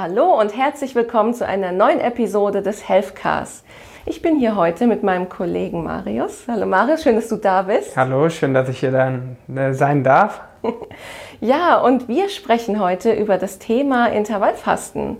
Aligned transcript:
Hallo 0.00 0.38
und 0.38 0.56
herzlich 0.56 0.94
willkommen 0.94 1.34
zu 1.34 1.44
einer 1.44 1.72
neuen 1.72 1.98
Episode 1.98 2.62
des 2.62 2.88
Healthcast. 2.88 3.64
Ich 4.06 4.22
bin 4.22 4.38
hier 4.38 4.54
heute 4.54 4.86
mit 4.86 5.02
meinem 5.02 5.28
Kollegen 5.28 5.82
Marius. 5.82 6.44
Hallo 6.46 6.66
Marius, 6.66 7.02
schön, 7.02 7.16
dass 7.16 7.26
du 7.26 7.34
da 7.34 7.62
bist. 7.62 7.96
Hallo, 7.96 8.28
schön, 8.28 8.54
dass 8.54 8.68
ich 8.68 8.78
hier 8.78 8.92
dann 8.92 9.36
äh, 9.52 9.72
sein 9.72 10.04
darf. 10.04 10.40
ja, 11.40 11.80
und 11.80 12.06
wir 12.06 12.28
sprechen 12.28 12.78
heute 12.78 13.12
über 13.12 13.38
das 13.38 13.58
Thema 13.58 14.06
Intervallfasten. 14.06 15.16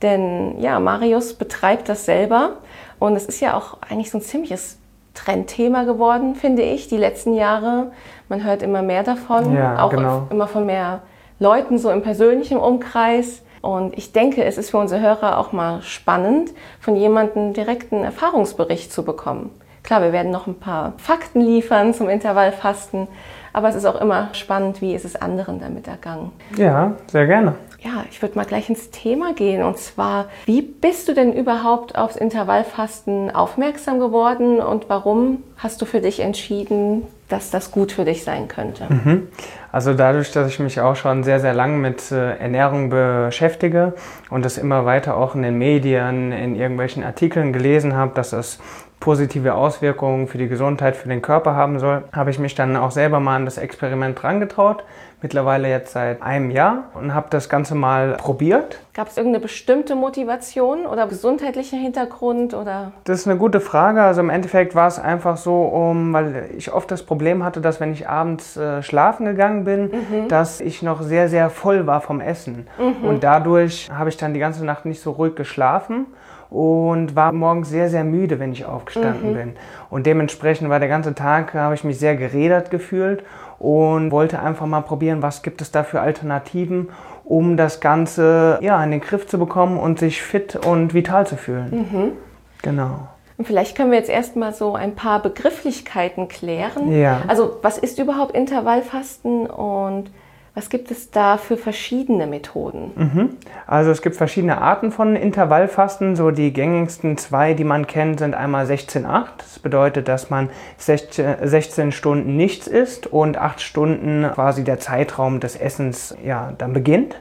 Denn 0.00 0.58
ja, 0.62 0.80
Marius 0.80 1.34
betreibt 1.34 1.90
das 1.90 2.06
selber 2.06 2.54
und 2.98 3.16
es 3.16 3.26
ist 3.26 3.40
ja 3.40 3.54
auch 3.54 3.82
eigentlich 3.86 4.10
so 4.10 4.16
ein 4.16 4.22
ziemliches 4.22 4.78
Trendthema 5.12 5.82
geworden, 5.82 6.36
finde 6.36 6.62
ich, 6.62 6.88
die 6.88 6.96
letzten 6.96 7.34
Jahre. 7.34 7.92
Man 8.30 8.42
hört 8.44 8.62
immer 8.62 8.80
mehr 8.80 9.02
davon, 9.02 9.54
ja, 9.54 9.84
auch 9.84 9.90
genau. 9.90 10.26
immer 10.30 10.48
von 10.48 10.64
mehr 10.64 11.02
Leuten 11.38 11.76
so 11.76 11.90
im 11.90 12.00
persönlichen 12.00 12.56
Umkreis. 12.56 13.42
Und 13.62 13.96
ich 13.96 14.12
denke, 14.12 14.44
es 14.44 14.58
ist 14.58 14.70
für 14.70 14.78
unsere 14.78 15.00
Hörer 15.00 15.38
auch 15.38 15.52
mal 15.52 15.82
spannend, 15.82 16.50
von 16.80 16.96
jemandem 16.96 17.54
direkten 17.54 18.04
Erfahrungsbericht 18.04 18.92
zu 18.92 19.04
bekommen. 19.04 19.50
Klar, 19.84 20.02
wir 20.02 20.12
werden 20.12 20.30
noch 20.30 20.46
ein 20.46 20.58
paar 20.58 20.92
Fakten 20.98 21.40
liefern 21.40 21.94
zum 21.94 22.08
Intervallfasten, 22.08 23.08
aber 23.52 23.68
es 23.68 23.74
ist 23.74 23.84
auch 23.84 24.00
immer 24.00 24.28
spannend, 24.32 24.80
wie 24.80 24.94
ist 24.94 25.04
es 25.04 25.16
anderen 25.16 25.60
damit 25.60 25.88
ergangen. 25.88 26.32
Ja, 26.56 26.92
sehr 27.06 27.26
gerne. 27.26 27.54
Ja, 27.80 28.04
ich 28.10 28.22
würde 28.22 28.36
mal 28.36 28.44
gleich 28.44 28.68
ins 28.68 28.90
Thema 28.90 29.34
gehen. 29.34 29.64
Und 29.64 29.78
zwar, 29.78 30.26
wie 30.46 30.62
bist 30.62 31.08
du 31.08 31.14
denn 31.14 31.32
überhaupt 31.32 31.96
aufs 31.96 32.16
Intervallfasten 32.16 33.34
aufmerksam 33.34 33.98
geworden 33.98 34.60
und 34.60 34.88
warum 34.88 35.42
hast 35.56 35.82
du 35.82 35.84
für 35.84 36.00
dich 36.00 36.20
entschieden, 36.20 37.02
dass 37.28 37.50
das 37.50 37.72
gut 37.72 37.90
für 37.90 38.04
dich 38.04 38.22
sein 38.22 38.46
könnte? 38.46 38.86
Mhm. 38.88 39.28
Also 39.72 39.94
dadurch, 39.94 40.30
dass 40.30 40.48
ich 40.48 40.58
mich 40.58 40.80
auch 40.80 40.96
schon 40.96 41.24
sehr, 41.24 41.40
sehr 41.40 41.54
lange 41.54 41.78
mit 41.78 42.12
äh, 42.12 42.36
Ernährung 42.36 42.90
beschäftige 42.90 43.94
und 44.28 44.44
das 44.44 44.58
immer 44.58 44.84
weiter 44.84 45.16
auch 45.16 45.34
in 45.34 45.42
den 45.42 45.56
Medien, 45.56 46.30
in 46.30 46.54
irgendwelchen 46.54 47.02
Artikeln 47.02 47.54
gelesen 47.54 47.96
habe, 47.96 48.12
dass 48.14 48.34
es 48.34 48.58
positive 49.00 49.54
Auswirkungen 49.54 50.28
für 50.28 50.38
die 50.38 50.46
Gesundheit, 50.46 50.94
für 50.94 51.08
den 51.08 51.22
Körper 51.22 51.56
haben 51.56 51.78
soll, 51.78 52.04
habe 52.12 52.30
ich 52.30 52.38
mich 52.38 52.54
dann 52.54 52.76
auch 52.76 52.90
selber 52.90 53.18
mal 53.18 53.36
an 53.36 53.46
das 53.46 53.56
Experiment 53.56 54.22
rangetraut. 54.22 54.84
Mittlerweile 55.22 55.68
jetzt 55.68 55.92
seit 55.92 56.20
einem 56.20 56.50
Jahr 56.50 56.90
und 56.94 57.14
habe 57.14 57.28
das 57.30 57.48
Ganze 57.48 57.76
mal 57.76 58.16
probiert. 58.16 58.80
Gab 58.92 59.06
es 59.06 59.16
irgendeine 59.16 59.40
bestimmte 59.40 59.94
Motivation 59.94 60.84
oder 60.84 61.06
gesundheitlichen 61.06 61.78
Hintergrund 61.78 62.54
oder? 62.54 62.92
Das 63.04 63.20
ist 63.20 63.28
eine 63.28 63.38
gute 63.38 63.60
Frage. 63.60 64.02
Also 64.02 64.20
im 64.20 64.30
Endeffekt 64.30 64.74
war 64.74 64.88
es 64.88 64.98
einfach 64.98 65.36
so, 65.36 65.62
um, 65.62 66.12
weil 66.12 66.50
ich 66.56 66.72
oft 66.72 66.90
das 66.90 67.04
Problem 67.04 67.44
hatte, 67.44 67.60
dass 67.60 67.78
wenn 67.78 67.92
ich 67.92 68.08
abends 68.08 68.56
äh, 68.56 68.82
schlafen 68.82 69.24
gegangen 69.24 69.64
bin, 69.64 69.82
mhm. 69.84 70.28
dass 70.28 70.60
ich 70.60 70.82
noch 70.82 71.02
sehr, 71.02 71.28
sehr 71.28 71.50
voll 71.50 71.86
war 71.86 72.00
vom 72.00 72.20
Essen. 72.20 72.66
Mhm. 72.76 73.08
Und 73.08 73.22
dadurch 73.22 73.90
habe 73.96 74.08
ich 74.08 74.16
dann 74.16 74.34
die 74.34 74.40
ganze 74.40 74.64
Nacht 74.64 74.86
nicht 74.86 75.00
so 75.00 75.12
ruhig 75.12 75.36
geschlafen 75.36 76.06
und 76.52 77.16
war 77.16 77.32
morgens 77.32 77.70
sehr, 77.70 77.88
sehr 77.88 78.04
müde, 78.04 78.38
wenn 78.38 78.52
ich 78.52 78.66
aufgestanden 78.66 79.30
mhm. 79.30 79.34
bin. 79.34 79.52
Und 79.88 80.06
dementsprechend 80.06 80.68
war 80.68 80.80
der 80.80 80.88
ganze 80.88 81.14
Tag, 81.14 81.54
habe 81.54 81.74
ich 81.74 81.82
mich 81.82 81.98
sehr 81.98 82.14
gerädert 82.14 82.70
gefühlt 82.70 83.24
und 83.58 84.10
wollte 84.10 84.40
einfach 84.40 84.66
mal 84.66 84.82
probieren, 84.82 85.22
was 85.22 85.42
gibt 85.42 85.62
es 85.62 85.70
da 85.70 85.82
für 85.82 86.00
Alternativen, 86.00 86.90
um 87.24 87.56
das 87.56 87.80
Ganze 87.80 88.58
ja, 88.60 88.82
in 88.84 88.90
den 88.90 89.00
Griff 89.00 89.26
zu 89.26 89.38
bekommen 89.38 89.78
und 89.78 89.98
sich 89.98 90.20
fit 90.20 90.56
und 90.56 90.92
vital 90.92 91.26
zu 91.26 91.36
fühlen. 91.36 91.88
Mhm. 91.90 92.12
Genau. 92.60 93.08
Und 93.38 93.46
vielleicht 93.46 93.74
können 93.74 93.90
wir 93.90 93.98
jetzt 93.98 94.10
erstmal 94.10 94.52
so 94.52 94.74
ein 94.74 94.94
paar 94.94 95.22
Begrifflichkeiten 95.22 96.28
klären. 96.28 96.92
Ja. 96.92 97.22
Also, 97.28 97.56
was 97.62 97.78
ist 97.78 97.98
überhaupt 97.98 98.36
Intervallfasten 98.36 99.46
und 99.46 100.10
was 100.54 100.68
gibt 100.68 100.90
es 100.90 101.10
da 101.10 101.38
für 101.38 101.56
verschiedene 101.56 102.26
Methoden? 102.26 102.92
Mhm. 102.94 103.36
Also 103.66 103.90
es 103.90 104.02
gibt 104.02 104.16
verschiedene 104.16 104.58
Arten 104.58 104.92
von 104.92 105.16
Intervallfasten. 105.16 106.14
So 106.14 106.30
die 106.30 106.52
gängigsten 106.52 107.16
zwei, 107.16 107.54
die 107.54 107.64
man 107.64 107.86
kennt, 107.86 108.18
sind 108.18 108.34
einmal 108.34 108.66
16-8. 108.66 109.24
Das 109.38 109.58
bedeutet, 109.58 110.08
dass 110.08 110.28
man 110.28 110.50
16 110.76 111.92
Stunden 111.92 112.36
nichts 112.36 112.66
isst 112.66 113.06
und 113.06 113.38
8 113.38 113.62
Stunden 113.62 114.30
quasi 114.34 114.62
der 114.62 114.78
Zeitraum 114.78 115.40
des 115.40 115.56
Essens 115.56 116.14
ja, 116.22 116.52
dann 116.58 116.74
beginnt. 116.74 117.16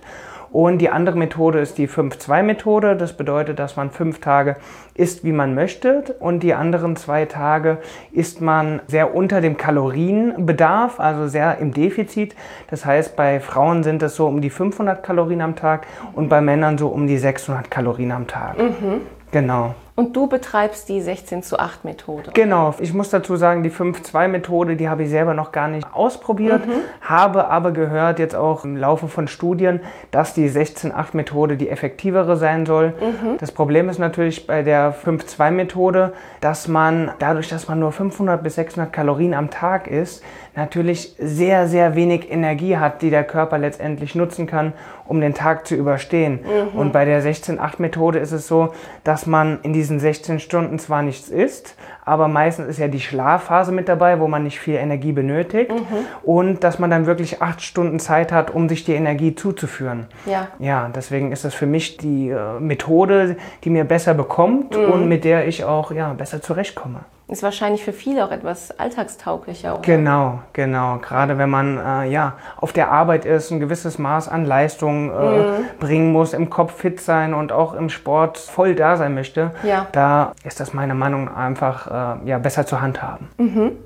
Und 0.52 0.80
die 0.80 0.90
andere 0.90 1.18
Methode 1.18 1.60
ist 1.60 1.78
die 1.78 1.88
5-2-Methode. 1.88 2.98
Das 2.98 3.14
bedeutet, 3.14 3.58
dass 3.60 3.78
man 3.78 3.90
fünf 3.90 4.20
Tage 4.20 4.58
isst, 4.94 5.24
wie 5.24 5.32
man 5.32 5.56
möchte. 5.56 6.04
Und 6.20 6.44
die 6.44 6.54
anderen 6.54 6.98
zwei 6.98 7.26
Tage 7.26 7.78
isst 8.12 8.42
man 8.42 8.82
sehr 8.88 9.16
unter 9.16 9.40
dem 9.40 9.56
Kalorienbedarf, 9.56 11.00
also 11.00 11.28
sehr 11.28 11.58
im 11.60 11.74
Defizit. 11.74 12.36
Das 12.70 12.86
heißt, 12.86 13.16
bei 13.16 13.40
Frauen 13.40 13.84
sind 13.84 14.04
es 14.04 14.16
so 14.16 14.28
um 14.28 14.42
die 14.42 14.50
500 14.50 15.02
Kalorien 15.04 15.42
am 15.42 15.56
Tag 15.56 15.88
und 16.14 16.28
bei 16.28 16.42
Männern 16.42 16.78
so 16.78 16.90
um 16.90 17.08
die 17.08 17.18
600 17.18 17.72
Kalorien 17.72 18.12
am 18.12 18.28
Tag. 18.28 18.58
Mhm. 18.58 19.02
Genau. 19.32 19.76
Und 19.96 20.16
du 20.16 20.28
betreibst 20.28 20.88
die 20.90 21.02
16 21.02 21.44
zu 21.44 21.60
8 21.60 21.84
Methode. 21.84 22.32
Genau. 22.34 22.74
Ich 22.80 22.94
muss 22.94 23.10
dazu 23.10 23.36
sagen, 23.36 23.62
die 23.62 23.70
5-2 23.70 24.28
Methode, 24.30 24.76
die 24.76 24.88
habe 24.88 25.04
ich 25.04 25.10
selber 25.10 25.34
noch 25.34 25.52
gar 25.52 25.68
nicht 25.68 25.86
ausprobiert, 25.94 26.66
mhm. 26.66 26.72
habe 27.02 27.48
aber 27.48 27.72
gehört 27.72 28.18
jetzt 28.18 28.36
auch 28.36 28.64
im 28.64 28.78
Laufe 28.78 29.08
von 29.10 29.28
Studien, 29.28 29.82
dass 30.12 30.34
die 30.34 30.50
16-8 30.50 31.08
Methode 31.14 31.58
die 31.58 31.70
effektivere 31.70 32.38
sein 32.38 32.66
soll. 32.66 32.90
Mhm. 32.90 33.38
Das 33.40 33.52
Problem 33.52 33.90
ist 33.90 34.00
natürlich 34.00 34.48
bei 34.48 34.64
der 34.64 34.96
5-2 34.96 35.52
Methode, 35.52 36.14
dass 36.40 36.68
man 36.68 37.12
dadurch, 37.20 37.50
dass 37.50 37.68
man 37.68 37.80
nur 37.80 37.92
500 37.92 38.42
bis 38.42 38.56
600 38.56 38.94
Kalorien 38.94 39.34
am 39.34 39.50
Tag 39.50 39.88
isst, 39.88 40.24
natürlich 40.56 41.16
sehr, 41.18 41.68
sehr 41.68 41.96
wenig 41.96 42.30
Energie 42.30 42.78
hat, 42.78 43.02
die 43.02 43.10
der 43.10 43.24
Körper 43.24 43.58
letztendlich 43.58 44.16
nutzen 44.16 44.48
kann, 44.48 44.74
um 45.08 45.22
den 45.22 45.34
Tag 45.34 45.66
zu 45.66 45.76
überstehen. 45.76 46.40
Mhm. 46.44 46.78
Und 46.78 46.94
bei 46.94 47.06
der 47.06 47.24
16-8-Methode 47.24 48.20
ist 48.20 48.32
es 48.32 48.48
so, 48.48 48.74
dass 49.04 49.26
man 49.26 49.60
in 49.64 49.74
diesen 49.82 50.00
16 50.00 50.40
Stunden 50.40 50.78
zwar 50.78 51.02
nichts 51.02 51.28
isst, 51.30 51.76
aber 52.06 52.28
meistens 52.28 52.68
ist 52.68 52.78
ja 52.78 52.88
die 52.88 53.00
Schlafphase 53.00 53.72
mit 53.72 53.90
dabei, 53.90 54.20
wo 54.20 54.28
man 54.28 54.44
nicht 54.44 54.60
viel 54.60 54.76
Energie 54.76 55.12
benötigt 55.12 55.72
mhm. 55.72 56.06
und 56.22 56.64
dass 56.64 56.78
man 56.78 56.92
dann 56.92 57.08
wirklich 57.08 57.42
acht 57.42 57.64
Stunden 57.64 58.00
Zeit 58.00 58.32
hat, 58.32 58.52
um 58.52 58.70
sich 58.70 58.84
die 58.84 58.94
Energie 58.94 59.34
zuzuführen. 59.34 60.06
Ja. 60.28 60.50
Ja, 60.60 60.92
deswegen 60.96 61.32
ist 61.32 61.46
das 61.46 61.56
für 61.56 61.66
mich 61.66 61.98
die 61.98 62.30
äh, 62.30 62.60
Methode, 62.60 63.38
die 63.64 63.72
mir 63.72 63.84
besser 63.84 64.14
bekommt 64.14 64.78
mhm. 64.78 64.92
und 64.92 65.10
mit 65.10 65.24
der 65.24 65.48
ich 65.48 65.64
auch 65.64 65.92
ja, 65.92 66.14
besser 66.14 66.44
zurechtkomme. 66.44 67.00
Ist 67.32 67.44
wahrscheinlich 67.44 67.82
für 67.82 67.94
viele 67.94 68.26
auch 68.26 68.32
etwas 68.32 68.78
alltagstauglicher. 68.78 69.76
Oder? 69.76 69.82
Genau, 69.84 70.40
genau. 70.52 70.98
Gerade 70.98 71.38
wenn 71.38 71.50
man 71.50 71.78
äh, 71.78 72.12
ja, 72.12 72.34
auf 72.58 72.74
der 72.74 72.92
Arbeit 72.92 73.24
ist, 73.24 73.52
ein 73.52 73.62
gewisses 73.62 73.98
Maß 73.98 74.28
an 74.28 74.44
Leistung 74.44 75.10
äh, 75.10 75.14
mhm. 75.14 75.66
bringen 75.80 76.12
muss, 76.12 76.34
im 76.34 76.50
Kopf 76.50 76.76
fit 76.76 77.00
sein 77.00 77.34
und 77.34 77.54
auch 77.54 77.74
im 77.74 77.88
Sport 77.90 78.38
voll 78.38 78.76
da 78.76 78.98
sein 78.98 79.14
möchte, 79.14 79.52
ja. 79.64 79.88
da 79.94 80.34
ist 80.44 80.60
das 80.60 80.74
meiner 80.74 80.94
Meinung 80.94 81.26
nach 81.26 81.38
einfach 81.38 81.88
äh, 81.88 82.28
ja, 82.28 82.38
besser 82.38 82.66
zu 82.66 82.82
handhaben. 82.82 83.30
Mhm. 83.38 83.78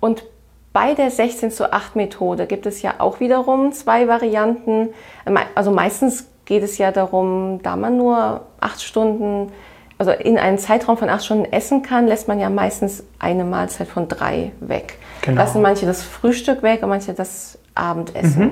Und 0.00 0.24
bei 0.72 0.94
der 0.94 1.10
16 1.10 1.50
zu 1.50 1.70
8 1.70 1.94
Methode 1.94 2.46
gibt 2.46 2.64
es 2.64 2.80
ja 2.80 2.94
auch 3.00 3.20
wiederum 3.20 3.72
zwei 3.72 4.08
Varianten. 4.08 4.88
Also 5.54 5.72
meistens 5.72 6.26
geht 6.46 6.62
es 6.62 6.78
ja 6.78 6.90
darum, 6.90 7.60
da 7.62 7.76
man 7.76 7.98
nur 7.98 8.40
acht 8.60 8.82
Stunden 8.82 9.52
also 9.98 10.12
in 10.12 10.38
einem 10.38 10.58
Zeitraum 10.58 10.96
von 10.96 11.08
acht 11.08 11.24
Stunden 11.24 11.52
essen 11.52 11.82
kann, 11.82 12.06
lässt 12.06 12.28
man 12.28 12.38
ja 12.38 12.48
meistens 12.50 13.02
eine 13.18 13.44
Mahlzeit 13.44 13.88
von 13.88 14.06
drei 14.06 14.52
weg. 14.60 14.94
Genau. 15.22 15.42
Lassen 15.42 15.60
manche 15.60 15.86
das 15.86 16.02
Frühstück 16.02 16.62
weg 16.62 16.82
und 16.82 16.88
manche 16.88 17.12
das 17.12 17.58
Abendessen. 17.74 18.42
Mhm. 18.42 18.50